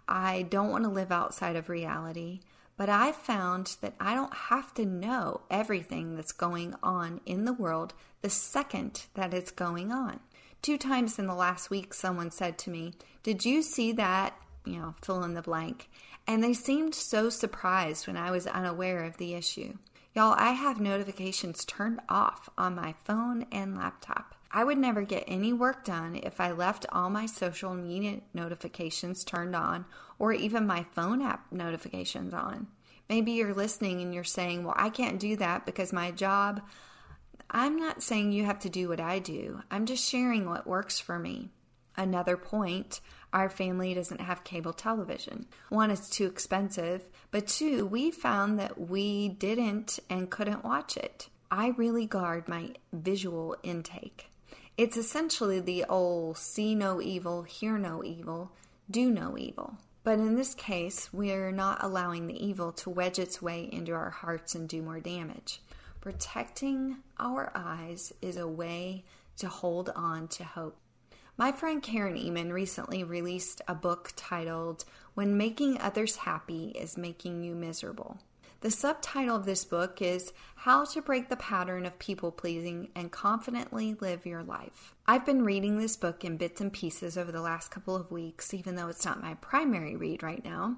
I 0.08 0.44
don't 0.44 0.72
want 0.72 0.84
to 0.84 0.90
live 0.90 1.12
outside 1.12 1.56
of 1.56 1.70
reality, 1.70 2.42
but 2.76 2.90
I 2.90 3.12
found 3.12 3.78
that 3.82 3.94
I 4.00 4.16
don't 4.16 4.34
have 4.34 4.74
to 4.76 4.86
know 4.86 5.42
everything 5.50 6.16
that's 6.16 6.32
going 6.32 6.76
on 6.84 7.22
in 7.26 7.46
the 7.46 7.54
world 7.54 7.94
the 8.22 8.30
second 8.30 9.06
that 9.14 9.34
it's 9.34 9.52
going 9.52 9.92
on. 9.92 10.20
Two 10.62 10.78
times 10.78 11.18
in 11.20 11.26
the 11.26 11.34
last 11.36 11.70
week, 11.70 11.94
someone 11.94 12.32
said 12.32 12.58
to 12.60 12.70
me, 12.70 12.94
Did 13.24 13.46
you 13.46 13.62
see 13.62 13.94
that 13.94 14.38
you 14.66 14.80
know, 14.80 14.96
fill 15.02 15.24
in 15.24 15.34
the 15.34 15.42
blank. 15.42 15.90
And 16.28 16.44
they 16.44 16.54
seemed 16.54 16.94
so 16.94 17.30
surprised 17.30 18.08
when 18.08 18.18
I 18.18 18.32
was 18.32 18.48
unaware 18.48 19.04
of 19.04 19.18
the 19.18 19.34
issue. 19.34 19.78
Y'all, 20.16 20.36
I 20.38 20.52
have 20.52 20.80
notifications 20.80 21.66
turned 21.66 22.00
off 22.10 22.50
on 22.58 22.76
my 22.76 22.94
phone 23.06 23.46
and 23.52 23.76
laptop. 23.78 24.36
I 24.52 24.64
would 24.64 24.80
never 24.80 25.04
get 25.04 25.24
any 25.28 25.54
work 25.54 25.86
done 25.86 26.20
if 26.24 26.42
I 26.42 26.52
left 26.52 26.86
all 26.92 27.10
my 27.10 27.28
social 27.28 27.74
media 27.74 28.22
notifications 28.34 29.24
turned 29.24 29.56
on 29.56 29.86
or 30.18 30.34
even 30.34 30.66
my 30.66 30.86
phone 30.92 31.22
app 31.22 31.52
notifications 31.52 32.34
on. 32.34 32.68
Maybe 33.08 33.34
you're 33.34 33.54
listening 33.54 34.02
and 34.02 34.14
you're 34.14 34.24
saying, 34.24 34.64
Well, 34.64 34.76
I 34.78 34.90
can't 34.90 35.20
do 35.20 35.36
that 35.38 35.66
because 35.66 35.94
my 35.94 36.12
job. 36.12 36.62
I'm 37.52 37.78
not 37.78 38.04
saying 38.04 38.32
you 38.32 38.46
have 38.46 38.60
to 38.60 38.70
do 38.70 38.90
what 38.90 39.00
I 39.00 39.20
do, 39.20 39.62
I'm 39.72 39.86
just 39.86 40.08
sharing 40.08 40.48
what 40.48 40.68
works 40.68 41.00
for 41.00 41.18
me. 41.18 41.50
Another 41.96 42.38
point 42.38 43.02
our 43.34 43.50
family 43.50 43.94
doesn't 43.94 44.22
have 44.22 44.44
cable 44.44 44.74
television. 44.74 45.46
One, 45.70 45.92
it's 45.92 46.10
too 46.10 46.26
expensive, 46.26 47.04
but 47.32 47.48
two, 47.48 47.86
we 47.86 48.12
found 48.12 48.60
that 48.60 48.90
we 48.90 49.30
didn't 49.30 50.00
and 50.10 50.30
couldn't 50.30 50.64
watch 50.64 50.98
it. 50.98 51.30
I 51.52 51.70
really 51.70 52.06
guard 52.06 52.48
my 52.48 52.74
visual 52.94 53.56
intake. 53.64 54.32
It's 54.78 54.98
essentially 54.98 55.60
the 55.60 55.86
old 55.86 56.38
see 56.38 56.74
no 56.74 57.02
evil, 57.02 57.44
hear 57.44 57.78
no 57.78 58.04
evil, 58.04 58.52
do 58.90 59.12
no 59.12 59.38
evil. 59.38 59.78
But 60.04 60.20
in 60.20 60.36
this 60.36 60.56
case, 60.56 61.12
we're 61.12 61.52
not 61.52 61.84
allowing 61.84 62.28
the 62.28 62.46
evil 62.46 62.72
to 62.74 62.90
wedge 62.90 63.20
its 63.20 63.42
way 63.42 63.70
into 63.72 63.94
our 63.94 64.10
hearts 64.10 64.56
and 64.56 64.68
do 64.70 64.82
more 64.82 65.00
damage. 65.00 65.62
Protecting 66.02 66.98
our 67.20 67.52
eyes 67.54 68.14
is 68.22 68.38
a 68.38 68.48
way 68.48 69.04
to 69.38 69.50
hold 69.50 69.90
on 69.96 70.28
to 70.30 70.44
hope. 70.44 70.78
My 71.40 71.54
friend 71.54 71.82
Karen 71.82 72.18
Ehman 72.18 72.52
recently 72.52 73.02
released 73.02 73.62
a 73.66 73.74
book 73.74 74.12
titled 74.18 74.84
When 75.14 75.38
Making 75.38 75.80
Others 75.80 76.18
Happy 76.18 76.74
is 76.76 76.98
Making 76.98 77.46
You 77.46 77.56
Miserable. 77.56 78.18
The 78.60 78.70
subtitle 78.70 79.38
of 79.38 79.46
this 79.46 79.64
book 79.64 80.02
is 80.02 80.34
How 80.58 80.84
to 80.84 81.02
Break 81.02 81.30
the 81.30 81.38
Pattern 81.38 81.86
of 81.86 81.98
People 81.98 82.34
Pleasing 82.34 82.90
and 82.94 83.10
Confidently 83.10 83.96
Live 84.02 84.26
Your 84.26 84.44
Life. 84.44 84.94
I've 85.08 85.26
been 85.26 85.46
reading 85.46 85.80
this 85.80 85.96
book 85.96 86.26
in 86.26 86.36
bits 86.36 86.60
and 86.60 86.74
pieces 86.74 87.18
over 87.18 87.32
the 87.32 87.40
last 87.40 87.72
couple 87.72 87.96
of 87.96 88.12
weeks, 88.12 88.54
even 88.54 88.76
though 88.76 88.90
it's 88.90 89.06
not 89.06 89.22
my 89.22 89.36
primary 89.36 89.96
read 89.96 90.22
right 90.22 90.44
now. 90.44 90.76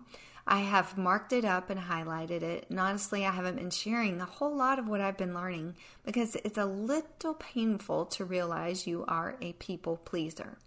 I 0.51 0.59
have 0.59 0.97
marked 0.97 1.31
it 1.31 1.45
up 1.45 1.69
and 1.69 1.79
highlighted 1.79 2.41
it, 2.41 2.65
and 2.69 2.77
honestly, 2.77 3.25
I 3.25 3.31
haven't 3.31 3.55
been 3.55 3.69
sharing 3.69 4.19
a 4.19 4.25
whole 4.25 4.53
lot 4.53 4.79
of 4.79 4.87
what 4.89 4.99
I've 4.99 5.15
been 5.15 5.33
learning 5.33 5.77
because 6.03 6.35
it's 6.35 6.57
a 6.57 6.65
little 6.65 7.35
painful 7.35 8.07
to 8.07 8.25
realize 8.25 8.85
you 8.85 9.05
are 9.07 9.37
a 9.39 9.53
people 9.53 9.95
pleaser. 9.95 10.57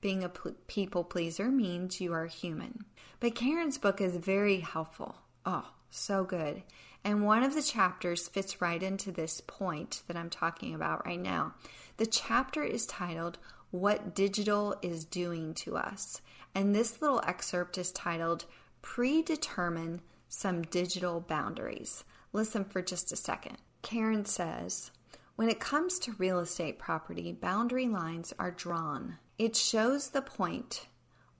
Being 0.00 0.24
a 0.24 0.28
people 0.28 1.04
pleaser 1.04 1.52
means 1.52 2.00
you 2.00 2.12
are 2.14 2.26
human. 2.26 2.84
But 3.20 3.36
Karen's 3.36 3.78
book 3.78 4.00
is 4.00 4.16
very 4.16 4.58
helpful. 4.58 5.14
Oh, 5.46 5.70
so 5.88 6.24
good. 6.24 6.64
And 7.04 7.24
one 7.24 7.44
of 7.44 7.54
the 7.54 7.62
chapters 7.62 8.26
fits 8.26 8.60
right 8.60 8.82
into 8.82 9.12
this 9.12 9.40
point 9.40 10.02
that 10.08 10.16
I'm 10.16 10.30
talking 10.30 10.74
about 10.74 11.06
right 11.06 11.20
now. 11.20 11.54
The 11.98 12.06
chapter 12.06 12.64
is 12.64 12.86
titled 12.86 13.38
What 13.70 14.16
Digital 14.16 14.74
is 14.82 15.04
Doing 15.04 15.54
to 15.54 15.76
Us. 15.76 16.22
And 16.56 16.74
this 16.74 17.00
little 17.00 17.22
excerpt 17.24 17.78
is 17.78 17.92
titled 17.92 18.44
Predetermine 18.82 20.00
Some 20.28 20.62
Digital 20.62 21.20
Boundaries. 21.20 22.04
Listen 22.32 22.64
for 22.64 22.82
just 22.82 23.12
a 23.12 23.16
second. 23.16 23.58
Karen 23.82 24.24
says, 24.24 24.90
when 25.36 25.48
it 25.48 25.60
comes 25.60 26.00
to 26.00 26.16
real 26.18 26.40
estate 26.40 26.78
property, 26.78 27.32
boundary 27.32 27.86
lines 27.86 28.34
are 28.38 28.50
drawn. 28.50 29.18
It 29.38 29.54
shows 29.54 30.10
the 30.10 30.20
point 30.22 30.86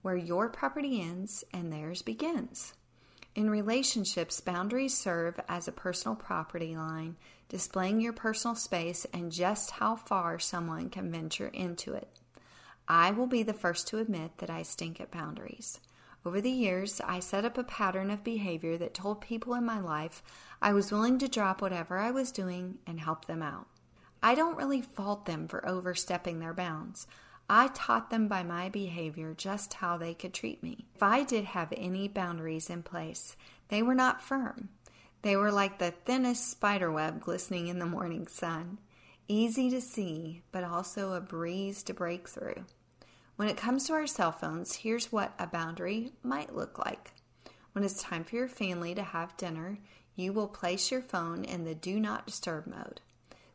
where 0.01 0.15
your 0.15 0.47
property 0.47 1.01
ends 1.01 1.43
and 1.53 1.71
theirs 1.71 2.01
begins. 2.01 2.73
In 3.35 3.49
relationships, 3.49 4.39
boundaries 4.39 4.97
serve 4.97 5.39
as 5.47 5.67
a 5.67 5.73
personal 5.73 6.15
property 6.15 6.75
line, 6.75 7.17
displaying 7.49 7.99
your 7.99 8.13
personal 8.13 8.55
space 8.55 9.05
and 9.13 9.31
just 9.31 9.71
how 9.71 9.95
far 9.95 10.39
someone 10.39 10.89
can 10.89 11.11
venture 11.11 11.49
into 11.49 11.93
it. 11.93 12.07
I 12.87 13.11
will 13.11 13.27
be 13.27 13.43
the 13.43 13.53
first 13.53 13.87
to 13.89 13.99
admit 13.99 14.37
that 14.37 14.49
I 14.49 14.63
stink 14.63 14.99
at 14.99 15.11
boundaries. 15.11 15.79
Over 16.25 16.41
the 16.41 16.51
years, 16.51 16.99
I 17.05 17.19
set 17.19 17.45
up 17.45 17.57
a 17.57 17.63
pattern 17.63 18.11
of 18.11 18.23
behavior 18.23 18.77
that 18.77 18.93
told 18.93 19.21
people 19.21 19.53
in 19.53 19.65
my 19.65 19.79
life 19.79 20.21
I 20.61 20.73
was 20.73 20.91
willing 20.91 21.17
to 21.19 21.29
drop 21.29 21.61
whatever 21.61 21.97
I 21.97 22.11
was 22.11 22.31
doing 22.31 22.79
and 22.85 22.99
help 22.99 23.25
them 23.25 23.41
out. 23.41 23.67
I 24.21 24.35
don't 24.35 24.57
really 24.57 24.81
fault 24.81 25.25
them 25.25 25.47
for 25.47 25.65
overstepping 25.67 26.39
their 26.39 26.53
bounds. 26.53 27.07
I 27.49 27.69
taught 27.69 28.09
them 28.09 28.27
by 28.27 28.43
my 28.43 28.69
behavior 28.69 29.33
just 29.33 29.75
how 29.75 29.97
they 29.97 30.13
could 30.13 30.33
treat 30.33 30.61
me. 30.61 30.85
If 30.93 31.01
I 31.01 31.23
did 31.23 31.45
have 31.45 31.73
any 31.75 32.07
boundaries 32.07 32.69
in 32.69 32.83
place, 32.83 33.37
they 33.69 33.81
were 33.81 33.95
not 33.95 34.21
firm. 34.21 34.69
They 35.21 35.35
were 35.35 35.51
like 35.51 35.79
the 35.79 35.91
thinnest 35.91 36.49
spider 36.49 36.91
web 36.91 37.21
glistening 37.21 37.67
in 37.67 37.79
the 37.79 37.85
morning 37.85 38.27
sun, 38.27 38.77
easy 39.27 39.69
to 39.69 39.81
see, 39.81 40.43
but 40.51 40.63
also 40.63 41.13
a 41.13 41.21
breeze 41.21 41.81
to 41.83 41.93
break 41.93 42.27
through. 42.27 42.65
When 43.39 43.47
it 43.47 43.55
comes 43.55 43.85
to 43.85 43.93
our 43.93 44.05
cell 44.05 44.33
phones, 44.33 44.75
here's 44.75 45.13
what 45.13 45.31
a 45.39 45.47
boundary 45.47 46.11
might 46.21 46.57
look 46.57 46.77
like. 46.77 47.13
When 47.71 47.85
it's 47.85 48.03
time 48.03 48.25
for 48.25 48.35
your 48.35 48.49
family 48.49 48.93
to 48.93 49.01
have 49.01 49.37
dinner, 49.37 49.77
you 50.13 50.33
will 50.33 50.49
place 50.49 50.91
your 50.91 51.01
phone 51.01 51.45
in 51.45 51.63
the 51.63 51.73
do 51.73 52.01
not 52.01 52.25
disturb 52.25 52.67
mode. 52.67 52.99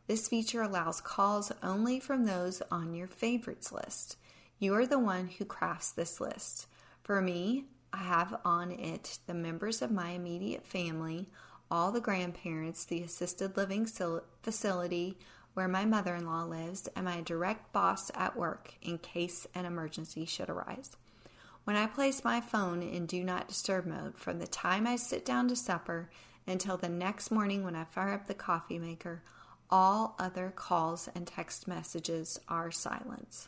This 0.07 0.27
feature 0.27 0.63
allows 0.63 1.01
calls 1.01 1.51
only 1.61 1.99
from 1.99 2.25
those 2.25 2.63
on 2.71 2.95
your 2.95 3.05
favorites 3.05 3.71
list. 3.71 4.17
You 4.57 4.73
are 4.73 4.87
the 4.87 4.97
one 4.97 5.27
who 5.27 5.45
crafts 5.45 5.91
this 5.91 6.19
list. 6.19 6.65
For 7.03 7.21
me, 7.21 7.65
I 7.93 7.97
have 7.97 8.39
on 8.43 8.71
it 8.71 9.19
the 9.27 9.35
members 9.35 9.83
of 9.83 9.91
my 9.91 10.09
immediate 10.09 10.65
family, 10.65 11.29
all 11.69 11.91
the 11.91 12.01
grandparents, 12.01 12.85
the 12.85 13.03
assisted 13.03 13.55
living 13.55 13.85
facility 14.41 15.19
where 15.55 15.67
my 15.67 15.85
mother 15.85 16.13
in 16.13 16.27
law 16.27 16.43
lives, 16.43 16.87
and 16.95 17.05
my 17.05 17.21
direct 17.21 17.73
boss 17.73 18.11
at 18.13 18.37
work 18.37 18.75
in 18.81 18.99
case 18.99 19.47
an 19.55 19.65
emergency 19.65 20.25
should 20.25 20.49
arise. 20.49 20.95
When 21.63 21.75
I 21.75 21.87
place 21.87 22.23
my 22.23 22.41
phone 22.41 22.83
in 22.83 23.07
do 23.07 23.23
not 23.23 23.47
disturb 23.47 23.87
mode 23.87 24.17
from 24.17 24.37
the 24.37 24.45
time 24.45 24.85
I 24.85 24.97
sit 24.97 25.25
down 25.25 25.47
to 25.47 25.55
supper 25.55 26.09
until 26.45 26.77
the 26.77 26.89
next 26.89 27.31
morning 27.31 27.63
when 27.63 27.75
I 27.75 27.85
fire 27.85 28.13
up 28.13 28.27
the 28.27 28.35
coffee 28.35 28.77
maker, 28.77 29.23
all 29.71 30.15
other 30.19 30.53
calls 30.55 31.09
and 31.15 31.25
text 31.25 31.67
messages 31.67 32.39
are 32.47 32.69
silenced. 32.69 33.47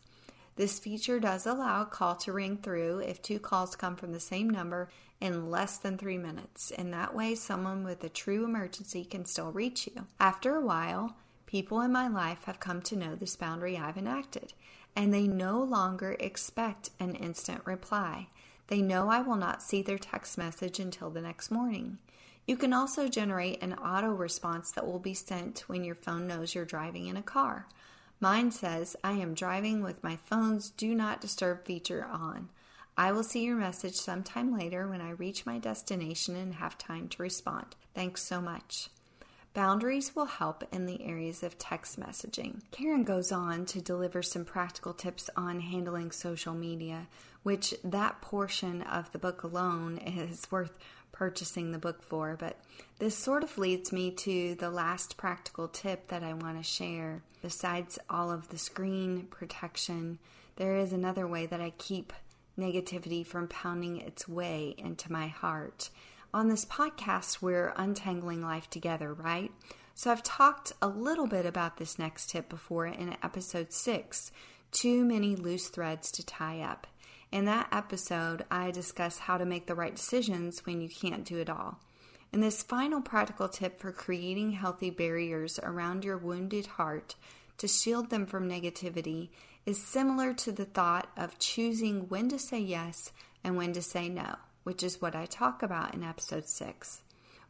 This 0.56 0.80
feature 0.80 1.20
does 1.20 1.46
allow 1.46 1.84
a 1.84 1.86
call 1.86 2.16
to 2.16 2.34
ring 2.34 2.58
through 2.58 3.00
if 3.00 3.22
two 3.22 3.38
calls 3.38 3.76
come 3.76 3.96
from 3.96 4.14
the 4.14 4.20
same 4.20 4.50
number 4.50 4.90
in 5.22 5.52
less 5.52 5.78
than 5.78 5.98
three 5.98 6.18
minutes. 6.18 6.72
In 6.72 6.90
that 6.92 7.14
way, 7.14 7.36
someone 7.36 7.84
with 7.84 8.04
a 8.04 8.10
true 8.10 8.46
emergency 8.46 9.06
can 9.06 9.26
still 9.26 9.52
reach 9.52 9.88
you. 9.88 10.06
After 10.20 10.56
a 10.56 10.66
while, 10.66 11.16
people 11.48 11.82
in 11.82 11.92
my 11.92 12.08
life 12.08 12.44
have 12.44 12.60
come 12.60 12.84
to 12.84 12.96
know 12.96 13.16
this 13.16 13.36
boundary 13.36 13.76
I've 13.76 13.98
enacted, 13.98 14.54
and 14.96 15.12
they 15.12 15.26
no 15.26 15.64
longer 15.64 16.16
expect 16.20 16.92
an 17.00 17.16
instant 17.16 17.62
reply. 17.66 18.28
They 18.68 18.82
know 18.82 19.10
I 19.10 19.22
will 19.22 19.36
not 19.36 19.64
see 19.64 19.82
their 19.82 19.98
text 19.98 20.38
message 20.38 20.80
until 20.80 21.10
the 21.10 21.22
next 21.22 21.50
morning. 21.50 21.98
You 22.46 22.56
can 22.58 22.74
also 22.74 23.08
generate 23.08 23.62
an 23.64 23.74
auto 23.74 24.12
response 24.12 24.72
that 24.72 24.86
will 24.86 25.00
be 25.00 25.14
sent 25.14 25.64
when 25.68 25.84
your 25.84 25.96
phone 25.96 26.28
knows 26.28 26.54
you're 26.54 26.66
driving 26.66 27.08
in 27.08 27.18
a 27.18 27.22
car. 27.22 27.68
Mine 28.20 28.52
says, 28.52 28.96
I 29.04 29.14
am 29.14 29.34
driving 29.34 29.84
with 29.84 30.04
my 30.04 30.16
phone's 30.16 30.70
do 30.70 30.96
not 30.96 31.22
disturb 31.22 31.66
feature 31.66 32.06
on. 32.06 32.50
I 32.98 33.12
will 33.12 33.24
see 33.24 33.44
your 33.44 33.58
message 33.58 33.96
sometime 33.96 34.58
later 34.58 34.88
when 34.88 35.02
I 35.02 35.12
reach 35.12 35.46
my 35.46 35.60
destination 35.60 36.36
and 36.36 36.56
have 36.56 36.78
time 36.78 37.10
to 37.10 37.22
respond. 37.22 37.76
Thanks 37.94 38.24
so 38.24 38.42
much. 38.42 38.90
Boundaries 39.58 40.16
will 40.16 40.28
help 40.28 40.64
in 40.72 40.86
the 40.86 41.04
areas 41.04 41.42
of 41.42 41.58
text 41.58 42.00
messaging. 42.00 42.62
Karen 42.70 43.04
goes 43.04 43.32
on 43.32 43.66
to 43.66 43.82
deliver 43.82 44.22
some 44.22 44.46
practical 44.46 44.94
tips 44.94 45.32
on 45.36 45.62
handling 45.62 46.12
social 46.12 46.54
media, 46.54 47.08
which 47.42 47.74
that 47.84 48.22
portion 48.22 48.84
of 48.84 49.12
the 49.12 49.18
book 49.18 49.42
alone 49.42 49.98
is 49.98 50.46
worth 50.52 50.78
purchasing 51.12 51.72
the 51.72 51.80
book 51.80 52.04
for. 52.04 52.38
But 52.40 52.60
this 53.00 53.18
sort 53.18 53.44
of 53.44 53.58
leads 53.58 53.92
me 53.92 54.12
to 54.12 54.54
the 54.54 54.70
last 54.70 55.18
practical 55.18 55.68
tip 55.68 56.10
that 56.10 56.22
I 56.22 56.34
want 56.34 56.60
to 56.60 56.64
share. 56.64 57.24
Besides 57.42 57.98
all 58.12 58.30
of 58.30 58.50
the 58.50 58.60
screen 58.60 59.26
protection, 59.32 60.20
there 60.58 60.76
is 60.76 60.94
another 60.94 61.28
way 61.28 61.48
that 61.48 61.62
I 61.62 61.72
keep 61.80 62.14
negativity 62.60 63.26
from 63.26 63.48
pounding 63.48 64.02
its 64.02 64.28
way 64.28 64.76
into 64.78 65.12
my 65.12 65.30
heart. 65.30 65.90
On 66.34 66.50
this 66.50 66.66
podcast, 66.66 67.42
we're 67.42 67.74
untangling 67.78 68.42
life 68.42 68.70
together, 68.70 69.14
right? 69.14 69.52
So 69.96 70.12
I've 70.12 70.24
talked 70.24 70.74
a 70.82 70.88
little 70.88 71.26
bit 71.26 71.46
about 71.46 71.78
this 71.78 71.98
next 71.98 72.30
tip 72.30 72.50
before 72.50 72.86
in 72.86 73.16
episode 73.24 73.72
six 73.72 74.32
too 74.70 75.06
many 75.06 75.36
loose 75.36 75.70
threads 75.70 76.12
to 76.12 76.26
tie 76.26 76.60
up. 76.60 76.86
In 77.32 77.46
that 77.46 77.70
episode, 77.72 78.44
I 78.52 78.72
discuss 78.72 79.20
how 79.20 79.38
to 79.38 79.46
make 79.46 79.68
the 79.68 79.76
right 79.76 79.96
decisions 79.96 80.66
when 80.66 80.82
you 80.82 80.90
can't 80.90 81.24
do 81.24 81.38
it 81.38 81.50
all. 81.50 81.80
And 82.34 82.44
this 82.44 82.62
final 82.62 83.02
practical 83.02 83.48
tip 83.48 83.80
for 83.80 83.94
creating 83.94 84.52
healthy 84.52 84.90
barriers 84.90 85.58
around 85.64 86.04
your 86.04 86.18
wounded 86.18 86.66
heart 86.68 87.16
to 87.58 87.68
shield 87.68 88.10
them 88.10 88.26
from 88.26 88.50
negativity 88.50 89.30
is 89.66 89.82
similar 89.82 90.34
to 90.34 90.52
the 90.52 90.66
thought 90.66 91.10
of 91.16 91.40
choosing 91.40 92.10
when 92.10 92.28
to 92.30 92.38
say 92.38 92.60
yes 92.60 93.14
and 93.44 93.56
when 93.56 93.72
to 93.74 93.82
say 93.82 94.10
no, 94.10 94.36
which 94.68 94.84
is 94.84 95.02
what 95.02 95.16
I 95.16 95.26
talk 95.26 95.64
about 95.64 95.96
in 95.96 96.04
episode 96.04 96.50
6. 96.50 97.02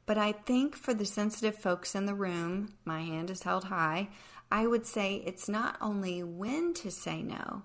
But 0.05 0.19
I 0.19 0.33
think 0.33 0.75
for 0.75 0.93
the 0.93 1.03
sensitive 1.03 1.55
folks 1.55 1.95
in 1.95 2.05
the 2.05 2.13
room, 2.13 2.75
my 2.85 3.01
hand 3.01 3.31
is 3.31 3.41
held 3.41 3.63
high, 3.63 4.09
I 4.51 4.67
would 4.67 4.85
say 4.85 5.23
it's 5.25 5.49
not 5.49 5.77
only 5.81 6.21
when 6.21 6.75
to 6.75 6.91
say 6.91 7.23
no, 7.23 7.63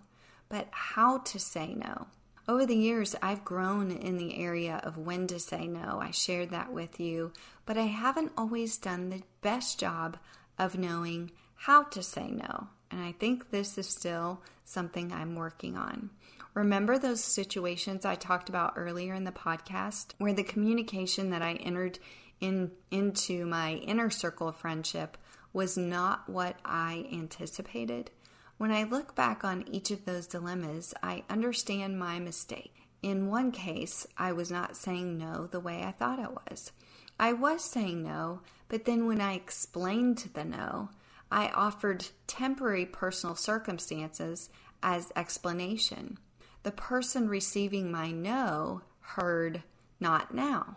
but 0.49 0.69
how 0.71 1.19
to 1.19 1.39
say 1.39 1.75
no. 1.75 2.07
Over 2.49 2.65
the 2.65 2.75
years, 2.75 3.15
I've 3.21 3.45
grown 3.45 3.91
in 3.91 4.17
the 4.17 4.39
area 4.43 4.81
of 4.85 4.97
when 4.97 5.27
to 5.27 5.39
say 5.39 5.67
no. 5.67 5.99
I 6.01 6.13
shared 6.13 6.49
that 6.49 6.73
with 6.73 6.99
you, 6.99 7.35
but 7.67 7.77
I 7.77 7.89
haven't 7.89 8.33
always 8.39 8.79
done 8.79 9.11
the 9.11 9.23
best 9.43 9.79
job 9.79 10.17
of 10.59 10.79
knowing 10.79 11.31
how 11.57 11.83
to 11.83 12.03
say 12.03 12.31
no. 12.31 12.69
And 12.91 13.03
I 13.03 13.13
think 13.13 13.51
this 13.51 13.77
is 13.77 13.87
still 13.87 14.41
something 14.65 15.13
I'm 15.13 15.35
working 15.35 15.77
on. 15.77 16.09
Remember 16.55 16.99
those 16.99 17.25
situations 17.25 18.05
I 18.05 18.15
talked 18.15 18.51
about 18.51 18.75
earlier 18.77 19.15
in 19.15 19.25
the 19.25 19.33
podcast 19.33 20.13
where 20.19 20.35
the 20.35 20.43
communication 20.43 21.31
that 21.31 21.41
I 21.41 21.55
entered 21.55 21.99
in 22.41 22.73
into 22.91 23.47
my 23.47 23.75
inner 23.75 24.11
circle 24.11 24.49
of 24.49 24.57
friendship 24.57 25.17
was 25.55 25.79
not 25.79 26.29
what 26.29 26.57
I 26.65 27.07
anticipated? 27.13 28.11
When 28.59 28.71
I 28.71 28.85
look 28.85 29.15
back 29.15 29.45
on 29.45 29.67
each 29.67 29.91
of 29.91 30.05
those 30.05 30.27
dilemmas, 30.27 30.93
I 31.03 31.25
understand 31.31 31.99
my 31.99 32.19
mistake. 32.19 32.89
In 33.03 33.29
one 33.29 33.51
case, 33.51 34.07
I 34.19 34.33
was 34.33 34.51
not 34.51 34.77
saying 34.77 35.17
no 35.17 35.47
the 35.47 35.61
way 35.61 35.83
I 35.83 35.91
thought 35.91 36.21
I 36.21 36.29
was. 36.29 36.71
I 37.19 37.33
was 37.33 37.65
saying 37.65 38.03
no, 38.03 38.43
but 38.69 38.85
then 38.85 39.07
when 39.07 39.21
I 39.21 39.35
explained 39.35 40.31
the 40.35 40.45
no, 40.45 40.91
I 41.31 41.49
offered 41.49 42.07
temporary 42.27 42.87
personal 42.87 43.37
circumstances 43.37 44.51
as 44.83 45.13
explanation. 45.17 46.19
The 46.63 46.73
person 46.73 47.29
receiving 47.29 47.91
my 47.91 48.11
no 48.11 48.83
heard 49.01 49.63
not 49.99 50.35
now. 50.35 50.77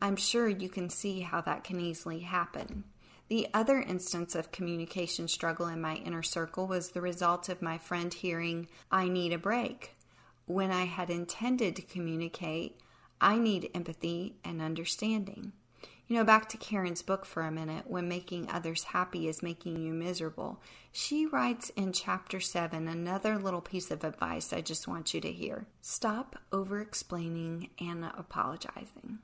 I'm 0.00 0.16
sure 0.16 0.48
you 0.48 0.68
can 0.68 0.90
see 0.90 1.20
how 1.20 1.40
that 1.40 1.64
can 1.64 1.80
easily 1.80 2.20
happen. 2.20 2.84
The 3.28 3.48
other 3.52 3.80
instance 3.80 4.34
of 4.34 4.52
communication 4.52 5.28
struggle 5.28 5.66
in 5.66 5.80
my 5.80 5.96
inner 5.96 6.22
circle 6.22 6.66
was 6.66 6.90
the 6.90 7.00
result 7.00 7.48
of 7.48 7.60
my 7.60 7.78
friend 7.78 8.14
hearing, 8.14 8.68
I 8.90 9.08
need 9.08 9.32
a 9.32 9.38
break, 9.38 9.94
when 10.46 10.70
I 10.70 10.84
had 10.84 11.10
intended 11.10 11.76
to 11.76 11.82
communicate, 11.82 12.78
I 13.20 13.36
need 13.36 13.70
empathy 13.74 14.36
and 14.42 14.62
understanding. 14.62 15.52
You 16.10 16.16
know, 16.16 16.24
back 16.24 16.48
to 16.48 16.56
Karen's 16.56 17.02
book 17.02 17.26
for 17.26 17.42
a 17.42 17.52
minute, 17.52 17.84
when 17.86 18.08
making 18.08 18.50
others 18.50 18.82
happy 18.82 19.28
is 19.28 19.42
making 19.42 19.78
you 19.78 19.92
miserable. 19.92 20.62
She 20.90 21.26
writes 21.26 21.68
in 21.76 21.92
chapter 21.92 22.40
7 22.40 22.88
another 22.88 23.38
little 23.38 23.60
piece 23.60 23.90
of 23.90 24.02
advice 24.04 24.50
I 24.50 24.62
just 24.62 24.88
want 24.88 25.12
you 25.12 25.20
to 25.20 25.30
hear. 25.30 25.66
Stop 25.82 26.36
over 26.50 26.80
explaining 26.80 27.68
and 27.78 28.06
apologizing. 28.16 29.18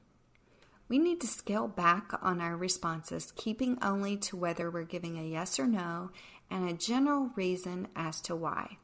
We 0.86 0.98
need 0.98 1.22
to 1.22 1.26
scale 1.26 1.68
back 1.68 2.12
on 2.20 2.42
our 2.42 2.54
responses, 2.54 3.32
keeping 3.34 3.78
only 3.80 4.18
to 4.18 4.36
whether 4.36 4.70
we're 4.70 4.82
giving 4.82 5.18
a 5.18 5.22
yes 5.22 5.58
or 5.58 5.66
no 5.66 6.10
and 6.50 6.68
a 6.68 6.74
general 6.74 7.30
reason 7.34 7.88
as 7.96 8.20
to 8.22 8.36
why. 8.36 8.76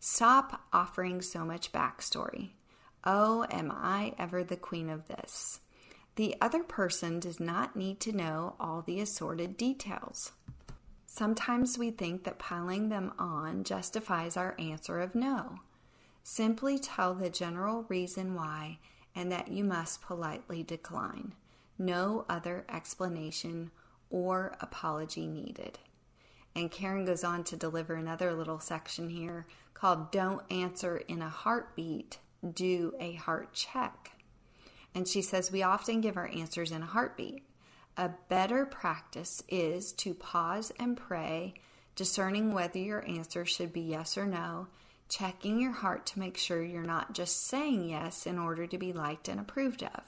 Stop 0.00 0.62
offering 0.72 1.20
so 1.20 1.44
much 1.44 1.70
backstory. 1.70 2.52
Oh, 3.04 3.44
am 3.50 3.70
I 3.70 4.14
ever 4.18 4.42
the 4.42 4.56
queen 4.56 4.88
of 4.88 5.06
this? 5.06 5.60
The 6.16 6.36
other 6.40 6.62
person 6.62 7.20
does 7.20 7.40
not 7.40 7.74
need 7.74 8.00
to 8.00 8.12
know 8.12 8.54
all 8.60 8.82
the 8.82 9.00
assorted 9.00 9.56
details. 9.56 10.32
Sometimes 11.06 11.78
we 11.78 11.90
think 11.90 12.24
that 12.24 12.38
piling 12.38 12.88
them 12.88 13.12
on 13.18 13.64
justifies 13.64 14.36
our 14.36 14.54
answer 14.58 15.00
of 15.00 15.14
no. 15.14 15.60
Simply 16.22 16.78
tell 16.78 17.14
the 17.14 17.30
general 17.30 17.84
reason 17.88 18.34
why 18.34 18.78
and 19.14 19.30
that 19.32 19.48
you 19.48 19.64
must 19.64 20.02
politely 20.02 20.62
decline. 20.62 21.34
No 21.78 22.24
other 22.28 22.64
explanation 22.68 23.70
or 24.10 24.54
apology 24.60 25.26
needed. 25.26 25.78
And 26.54 26.70
Karen 26.70 27.04
goes 27.04 27.24
on 27.24 27.44
to 27.44 27.56
deliver 27.56 27.94
another 27.94 28.32
little 28.34 28.60
section 28.60 29.08
here 29.08 29.46
called 29.74 30.12
Don't 30.12 30.42
Answer 30.50 30.98
in 31.08 31.22
a 31.22 31.28
Heartbeat, 31.28 32.18
Do 32.54 32.94
a 33.00 33.14
Heart 33.14 33.52
Check. 33.54 34.11
And 34.94 35.08
she 35.08 35.22
says 35.22 35.50
we 35.50 35.62
often 35.62 36.00
give 36.00 36.16
our 36.16 36.28
answers 36.28 36.70
in 36.70 36.82
a 36.82 36.86
heartbeat. 36.86 37.42
A 37.96 38.10
better 38.28 38.64
practice 38.64 39.42
is 39.48 39.92
to 39.94 40.14
pause 40.14 40.72
and 40.78 40.96
pray, 40.96 41.54
discerning 41.94 42.52
whether 42.52 42.78
your 42.78 43.06
answer 43.06 43.44
should 43.44 43.72
be 43.72 43.82
yes 43.82 44.16
or 44.16 44.26
no, 44.26 44.68
checking 45.08 45.60
your 45.60 45.72
heart 45.72 46.06
to 46.06 46.18
make 46.18 46.38
sure 46.38 46.62
you're 46.62 46.82
not 46.82 47.12
just 47.12 47.46
saying 47.46 47.88
yes 47.88 48.26
in 48.26 48.38
order 48.38 48.66
to 48.66 48.78
be 48.78 48.92
liked 48.92 49.28
and 49.28 49.38
approved 49.38 49.82
of. 49.82 50.02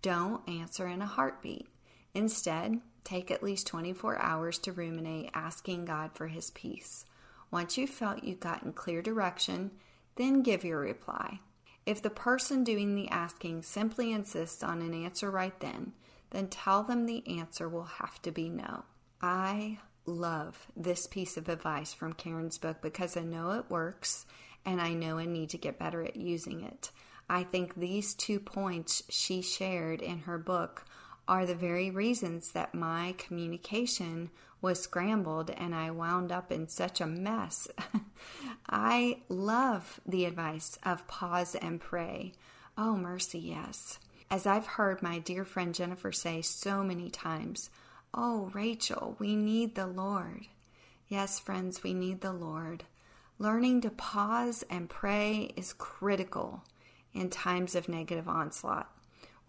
Don't 0.00 0.48
answer 0.48 0.86
in 0.86 1.02
a 1.02 1.06
heartbeat. 1.06 1.68
Instead, 2.14 2.80
take 3.04 3.30
at 3.30 3.42
least 3.42 3.66
24 3.66 4.18
hours 4.18 4.58
to 4.58 4.72
ruminate, 4.72 5.30
asking 5.34 5.84
God 5.84 6.12
for 6.14 6.28
His 6.28 6.50
peace. 6.50 7.04
Once 7.50 7.76
you've 7.76 7.90
felt 7.90 8.24
you've 8.24 8.40
gotten 8.40 8.72
clear 8.72 9.02
direction, 9.02 9.72
then 10.16 10.42
give 10.42 10.64
your 10.64 10.80
reply. 10.80 11.40
If 11.86 12.02
the 12.02 12.10
person 12.10 12.64
doing 12.64 12.94
the 12.94 13.08
asking 13.08 13.62
simply 13.62 14.12
insists 14.12 14.62
on 14.62 14.82
an 14.82 14.94
answer 14.94 15.30
right 15.30 15.58
then, 15.60 15.92
then 16.30 16.48
tell 16.48 16.82
them 16.82 17.06
the 17.06 17.26
answer 17.38 17.68
will 17.68 17.84
have 17.84 18.20
to 18.22 18.30
be 18.30 18.48
no. 18.48 18.84
I 19.20 19.78
love 20.06 20.68
this 20.76 21.06
piece 21.06 21.36
of 21.36 21.48
advice 21.48 21.92
from 21.92 22.12
Karen's 22.12 22.58
book 22.58 22.80
because 22.80 23.16
I 23.16 23.22
know 23.22 23.50
it 23.52 23.70
works 23.70 24.26
and 24.64 24.80
I 24.80 24.92
know 24.92 25.18
I 25.18 25.26
need 25.26 25.50
to 25.50 25.58
get 25.58 25.78
better 25.78 26.02
at 26.02 26.16
using 26.16 26.62
it. 26.62 26.90
I 27.28 27.44
think 27.44 27.74
these 27.74 28.14
two 28.14 28.40
points 28.40 29.02
she 29.08 29.40
shared 29.40 30.02
in 30.02 30.20
her 30.20 30.38
book 30.38 30.84
are 31.30 31.46
the 31.46 31.54
very 31.54 31.92
reasons 31.92 32.50
that 32.50 32.74
my 32.74 33.14
communication 33.16 34.30
was 34.60 34.82
scrambled 34.82 35.48
and 35.48 35.72
I 35.76 35.92
wound 35.92 36.32
up 36.32 36.50
in 36.50 36.66
such 36.66 37.00
a 37.00 37.06
mess. 37.06 37.68
I 38.68 39.18
love 39.28 40.00
the 40.04 40.24
advice 40.24 40.76
of 40.82 41.06
pause 41.06 41.54
and 41.54 41.80
pray. 41.80 42.32
Oh, 42.76 42.96
mercy, 42.96 43.38
yes. 43.38 44.00
As 44.28 44.44
I've 44.44 44.66
heard 44.66 45.02
my 45.02 45.20
dear 45.20 45.44
friend 45.44 45.72
Jennifer 45.72 46.10
say 46.10 46.42
so 46.42 46.82
many 46.82 47.08
times, 47.08 47.70
Oh, 48.12 48.50
Rachel, 48.52 49.14
we 49.20 49.36
need 49.36 49.76
the 49.76 49.86
Lord. 49.86 50.46
Yes, 51.06 51.38
friends, 51.38 51.84
we 51.84 51.94
need 51.94 52.22
the 52.22 52.32
Lord. 52.32 52.82
Learning 53.38 53.80
to 53.82 53.90
pause 53.90 54.64
and 54.68 54.90
pray 54.90 55.52
is 55.56 55.74
critical 55.74 56.64
in 57.14 57.30
times 57.30 57.76
of 57.76 57.88
negative 57.88 58.28
onslaught. 58.28 58.90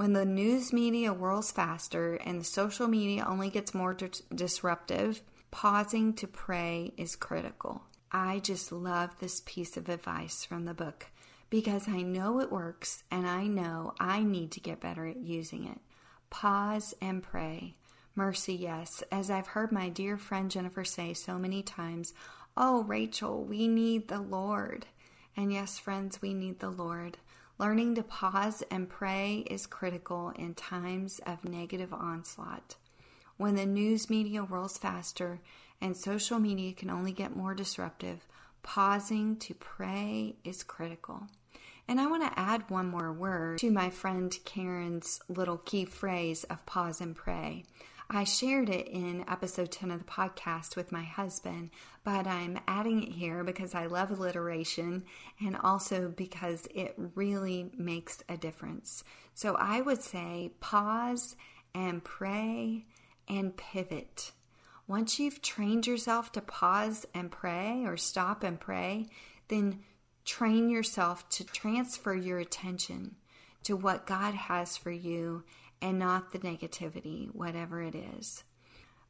When 0.02 0.14
the 0.14 0.26
news 0.26 0.74
media 0.74 1.14
whirls 1.14 1.52
faster 1.52 2.16
and 2.16 2.42
the 2.42 2.44
social 2.44 2.88
media 2.88 3.24
only 3.24 3.52
gets 3.52 3.76
more 3.76 3.94
dis- 3.94 4.24
disruptive, 4.34 5.22
pausing 5.52 6.14
to 6.14 6.26
pray 6.26 6.92
is 6.98 7.16
critical. 7.16 7.84
I 8.12 8.40
just 8.40 8.72
love 8.72 9.12
this 9.20 9.44
piece 9.46 9.78
of 9.78 9.90
advice 9.90 10.44
from 10.44 10.66
the 10.66 10.74
book 10.74 11.12
because 11.52 11.88
I 11.88 12.02
know 12.02 12.40
it 12.40 12.52
works 12.52 13.04
and 13.12 13.28
I 13.28 13.46
know 13.46 13.94
I 14.00 14.24
need 14.24 14.52
to 14.54 14.60
get 14.60 14.82
better 14.82 15.06
at 15.06 15.18
using 15.18 15.68
it. 15.68 15.78
Pause 16.32 16.96
and 17.00 17.22
pray. 17.22 17.76
Mercy, 18.16 18.56
yes. 18.56 19.04
As 19.12 19.30
I've 19.30 19.50
heard 19.54 19.72
my 19.72 19.88
dear 19.88 20.18
friend 20.18 20.50
Jennifer 20.50 20.84
say 20.84 21.14
so 21.14 21.38
many 21.38 21.62
times, 21.62 22.16
Oh, 22.58 22.82
Rachel, 22.86 23.44
we 23.44 23.68
need 23.68 24.08
the 24.08 24.20
Lord. 24.20 24.88
And 25.38 25.54
yes, 25.54 25.78
friends, 25.78 26.24
we 26.24 26.34
need 26.34 26.60
the 26.60 26.72
Lord. 26.72 27.20
Learning 27.62 27.94
to 27.94 28.02
pause 28.02 28.64
and 28.72 28.90
pray 28.90 29.46
is 29.48 29.68
critical 29.68 30.30
in 30.32 30.56
times 30.56 31.22
of 31.28 31.46
negative 31.46 31.94
onslaught. 31.94 32.76
When 33.38 33.54
the 33.54 33.68
news 33.68 34.10
media 34.10 34.42
whirls 34.42 34.80
faster 34.80 35.42
and 35.80 35.96
social 35.96 36.40
media 36.40 36.74
can 36.74 36.90
only 36.90 37.12
get 37.12 37.36
more 37.36 37.54
disruptive, 37.54 38.26
pausing 38.64 39.36
to 39.36 39.54
pray 39.54 40.38
is 40.44 40.64
critical. 40.64 41.28
And 41.88 42.02
I 42.02 42.08
want 42.08 42.24
to 42.24 42.40
add 42.40 42.68
one 42.68 42.88
more 42.88 43.14
word 43.14 43.60
to 43.60 43.70
my 43.70 43.92
friend 43.92 44.36
Karen's 44.44 45.20
little 45.30 45.58
key 45.58 45.86
phrase 45.86 46.44
of 46.46 46.66
pause 46.66 47.00
and 47.00 47.16
pray. 47.16 47.66
I 48.14 48.26
shared 48.26 48.68
it 48.68 48.90
in 48.90 49.24
episode 49.30 49.72
10 49.72 49.90
of 49.90 50.00
the 50.00 50.04
podcast 50.04 50.76
with 50.76 50.92
my 50.92 51.04
husband, 51.04 51.70
but 52.04 52.28
I'm 52.28 52.60
adding 52.68 53.04
it 53.04 53.14
here 53.14 53.42
because 53.46 53.74
I 53.74 53.86
love 53.86 54.12
alliteration 54.12 55.06
and 55.40 55.56
also 55.56 56.10
because 56.10 56.68
it 56.76 56.94
really 57.16 57.72
makes 57.78 58.22
a 58.28 58.36
difference. 58.36 59.06
So 59.34 59.56
I 59.56 59.80
would 59.80 60.04
say 60.04 60.52
pause 60.60 61.38
and 61.74 62.04
pray 62.04 62.86
and 63.30 63.56
pivot. 63.56 64.34
Once 64.88 65.18
you've 65.18 65.42
trained 65.42 65.88
yourself 65.88 66.34
to 66.34 66.42
pause 66.42 67.06
and 67.14 67.32
pray 67.32 67.86
or 67.86 67.96
stop 67.96 68.44
and 68.44 68.60
pray, 68.60 69.08
then 69.48 69.80
train 70.26 70.70
yourself 70.70 71.30
to 71.30 71.46
transfer 71.46 72.14
your 72.14 72.40
attention 72.40 73.16
to 73.64 73.78
what 73.78 74.06
God 74.06 74.34
has 74.34 74.76
for 74.76 74.92
you 74.92 75.46
and 75.82 76.00
not 76.00 76.32
the 76.32 76.40
negativity, 76.40 77.34
whatever 77.34 77.82
it 77.82 77.96
is. 77.96 78.44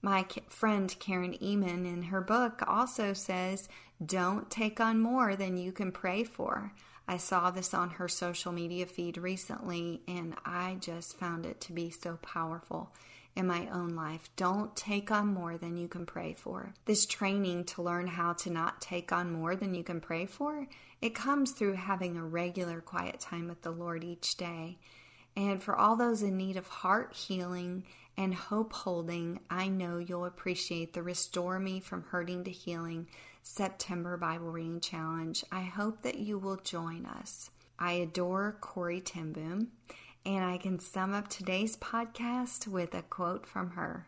My 0.01 0.25
friend 0.47 0.95
Karen 0.99 1.33
Ehman 1.33 1.85
in 1.85 2.03
her 2.03 2.21
book 2.21 2.63
also 2.65 3.13
says, 3.13 3.69
Don't 4.03 4.49
take 4.49 4.79
on 4.79 4.99
more 4.99 5.35
than 5.35 5.57
you 5.57 5.71
can 5.71 5.91
pray 5.91 6.23
for. 6.23 6.73
I 7.07 7.17
saw 7.17 7.51
this 7.51 7.73
on 7.73 7.91
her 7.91 8.07
social 8.07 8.51
media 8.51 8.85
feed 8.85 9.17
recently 9.17 10.01
and 10.07 10.35
I 10.45 10.77
just 10.79 11.17
found 11.17 11.45
it 11.45 11.59
to 11.61 11.73
be 11.73 11.89
so 11.91 12.17
powerful 12.21 12.93
in 13.35 13.47
my 13.47 13.67
own 13.71 13.95
life. 13.95 14.29
Don't 14.35 14.75
take 14.75 15.11
on 15.11 15.27
more 15.27 15.57
than 15.57 15.77
you 15.77 15.87
can 15.87 16.05
pray 16.05 16.33
for. 16.33 16.73
This 16.85 17.05
training 17.05 17.65
to 17.65 17.81
learn 17.81 18.07
how 18.07 18.33
to 18.33 18.49
not 18.49 18.81
take 18.81 19.11
on 19.11 19.31
more 19.31 19.55
than 19.55 19.73
you 19.73 19.83
can 19.83 20.01
pray 20.01 20.25
for, 20.25 20.67
it 21.01 21.15
comes 21.15 21.51
through 21.51 21.73
having 21.73 22.17
a 22.17 22.25
regular 22.25 22.81
quiet 22.81 23.19
time 23.19 23.47
with 23.47 23.61
the 23.61 23.71
Lord 23.71 24.03
each 24.03 24.35
day 24.35 24.77
and 25.35 25.61
for 25.61 25.75
all 25.75 25.95
those 25.95 26.21
in 26.21 26.37
need 26.37 26.57
of 26.57 26.67
heart 26.67 27.13
healing 27.13 27.83
and 28.17 28.33
hope 28.33 28.73
holding, 28.73 29.39
I 29.49 29.67
know 29.69 29.97
you'll 29.97 30.25
appreciate 30.25 30.93
the 30.93 31.03
Restore 31.03 31.59
Me 31.59 31.79
from 31.79 32.03
Hurting 32.03 32.43
to 32.43 32.51
Healing 32.51 33.07
September 33.41 34.17
Bible 34.17 34.51
Reading 34.51 34.81
Challenge. 34.81 35.43
I 35.51 35.61
hope 35.61 36.01
that 36.01 36.17
you 36.19 36.37
will 36.37 36.57
join 36.57 37.05
us. 37.05 37.49
I 37.79 37.93
adore 37.93 38.57
Corrie 38.61 39.01
ten 39.01 39.31
Boom, 39.31 39.69
and 40.25 40.43
I 40.43 40.57
can 40.57 40.79
sum 40.79 41.13
up 41.13 41.29
today's 41.29 41.77
podcast 41.77 42.67
with 42.67 42.93
a 42.93 43.01
quote 43.01 43.47
from 43.47 43.71
her. 43.71 44.07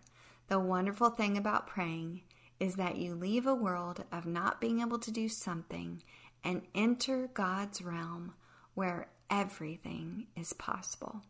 The 0.50 0.60
wonderful 0.60 1.10
thing 1.10 1.38
about 1.38 1.68
praying 1.68 2.22
is 2.60 2.76
that 2.76 2.98
you 2.98 3.16
leave 3.16 3.48
a 3.48 3.56
world 3.56 4.04
of 4.12 4.26
not 4.26 4.62
being 4.62 4.82
able 4.82 5.00
to 5.00 5.12
do 5.12 5.28
something 5.28 6.04
and 6.44 6.62
enter 6.76 7.30
God's 7.34 7.82
realm 7.82 8.34
where 8.74 9.08
everything 9.34 10.28
is 10.38 10.54
possible. 10.54 11.22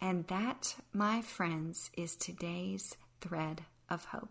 And 0.00 0.26
that, 0.28 0.76
my 0.94 1.20
friends, 1.20 1.90
is 1.96 2.16
today's 2.16 2.96
thread 3.20 3.64
of 3.90 4.06
hope. 4.06 4.30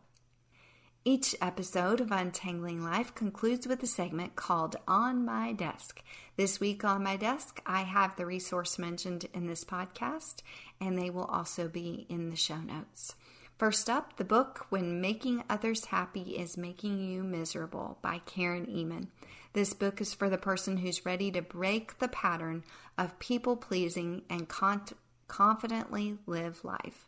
Each 1.06 1.36
episode 1.40 2.02
of 2.02 2.12
Untangling 2.12 2.84
Life 2.84 3.14
concludes 3.14 3.68
with 3.68 3.84
a 3.84 3.88
segment 3.88 4.36
called 4.36 4.78
On 4.88 5.24
My 5.24 5.54
Desk. 5.54 6.02
This 6.38 6.60
week 6.60 6.84
on 6.84 7.04
my 7.04 7.16
desk, 7.16 7.62
I 7.68 7.82
have 7.82 8.16
the 8.16 8.26
resource 8.26 8.80
mentioned 8.80 9.28
in 9.34 9.46
this 9.46 9.64
podcast, 9.64 10.42
and 10.82 10.98
they 10.98 11.12
will 11.12 11.26
also 11.26 11.68
be 11.68 12.08
in 12.10 12.32
the 12.32 12.36
show 12.36 12.58
notes. 12.58 13.14
First 13.58 13.88
up, 13.90 14.18
the 14.18 14.26
book 14.26 14.66
When 14.70 15.00
Making 15.00 15.44
Others 15.50 15.86
Happy 15.86 16.36
is 16.38 16.58
Making 16.58 17.00
You 17.00 17.24
Miserable 17.24 18.00
by 18.02 18.20
Karen 18.26 18.66
Ehman. 18.66 19.08
This 19.54 19.74
book 19.74 20.02
is 20.02 20.14
for 20.14 20.28
the 20.28 20.40
person 20.40 20.78
who's 20.78 21.06
ready 21.06 21.32
to 21.32 21.42
break 21.42 22.00
the 22.00 22.08
pattern 22.08 22.64
of 22.98 23.20
people 23.20 23.56
pleasing 23.56 24.24
and 24.28 24.50
con- 24.50 24.82
confidently 25.28 26.18
live 26.26 26.66
life. 26.66 27.08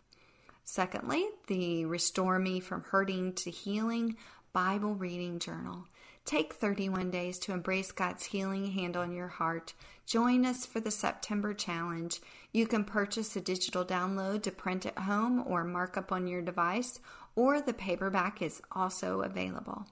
Secondly, 0.63 1.25
the 1.47 1.86
Restore 1.86 2.38
Me 2.38 2.60
from 2.60 2.84
Hurting 2.84 3.34
to 3.34 3.49
Healing 3.49 4.15
Bible 4.53 4.93
Reading 4.93 5.39
Journal. 5.39 5.88
Take 6.25 6.55
31 6.55 7.11
days 7.11 7.38
to 7.39 7.53
embrace 7.53 7.91
God's 7.91 8.25
healing 8.25 8.71
hand 8.71 8.97
on 8.97 9.13
your 9.13 9.27
heart. 9.27 9.75
Join 10.07 10.43
us 10.43 10.65
for 10.65 10.79
the 10.79 10.89
September 10.89 11.53
challenge. 11.53 12.19
You 12.51 12.65
can 12.65 12.83
purchase 12.83 13.35
a 13.35 13.41
digital 13.41 13.85
download 13.85 14.41
to 14.43 14.51
print 14.51 14.88
at 14.88 14.97
home 14.97 15.43
or 15.45 15.63
mark 15.63 15.97
up 15.97 16.11
on 16.11 16.25
your 16.25 16.41
device, 16.41 16.99
or 17.35 17.61
the 17.61 17.73
paperback 17.73 18.41
is 18.41 18.59
also 18.71 19.21
available. 19.21 19.85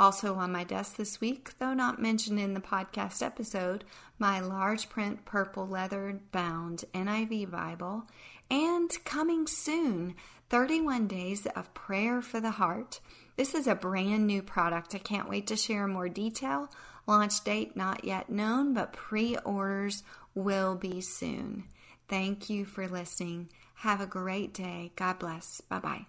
Also 0.00 0.34
on 0.34 0.50
my 0.50 0.64
desk 0.64 0.96
this 0.96 1.20
week, 1.20 1.56
though 1.60 1.74
not 1.74 2.02
mentioned 2.02 2.40
in 2.40 2.54
the 2.54 2.60
podcast 2.60 3.22
episode, 3.22 3.84
my 4.18 4.40
large 4.40 4.88
print 4.88 5.24
purple 5.24 5.66
leather 5.66 6.20
bound 6.32 6.84
NIV 6.92 7.52
Bible, 7.52 8.02
and 8.50 8.90
coming 9.04 9.46
soon, 9.46 10.16
31 10.50 11.06
Days 11.06 11.46
of 11.46 11.72
Prayer 11.72 12.20
for 12.20 12.40
the 12.40 12.52
Heart. 12.52 12.98
This 13.38 13.54
is 13.54 13.66
a 13.68 13.76
brand 13.76 14.26
new 14.26 14.42
product. 14.42 14.96
I 14.96 14.98
can't 14.98 15.28
wait 15.28 15.46
to 15.46 15.56
share 15.56 15.86
more 15.86 16.08
detail. 16.08 16.68
Launch 17.06 17.44
date 17.44 17.76
not 17.76 18.04
yet 18.04 18.28
known, 18.28 18.74
but 18.74 18.92
pre 18.92 19.36
orders 19.44 20.02
will 20.34 20.74
be 20.74 21.00
soon. 21.00 21.62
Thank 22.08 22.50
you 22.50 22.64
for 22.64 22.88
listening. 22.88 23.50
Have 23.76 24.00
a 24.00 24.06
great 24.06 24.52
day. 24.52 24.90
God 24.96 25.20
bless. 25.20 25.60
Bye 25.60 25.78
bye. 25.78 26.04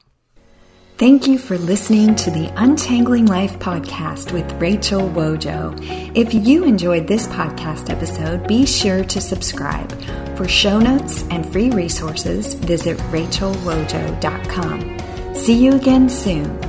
Thank 0.97 1.27
you 1.27 1.37
for 1.37 1.59
listening 1.59 2.15
to 2.15 2.31
the 2.31 2.51
Untangling 2.55 3.27
Life 3.27 3.59
podcast 3.59 4.31
with 4.31 4.51
Rachel 4.53 5.01
Wojo. 5.01 5.77
If 6.17 6.33
you 6.33 6.63
enjoyed 6.63 7.07
this 7.07 7.27
podcast 7.27 7.91
episode, 7.91 8.47
be 8.47 8.65
sure 8.65 9.03
to 9.03 9.21
subscribe. 9.21 9.91
For 10.35 10.47
show 10.47 10.79
notes 10.79 11.23
and 11.29 11.45
free 11.53 11.69
resources, 11.69 12.55
visit 12.55 12.97
rachelwojo.com. 13.11 15.35
See 15.35 15.63
you 15.63 15.75
again 15.75 16.09
soon. 16.09 16.68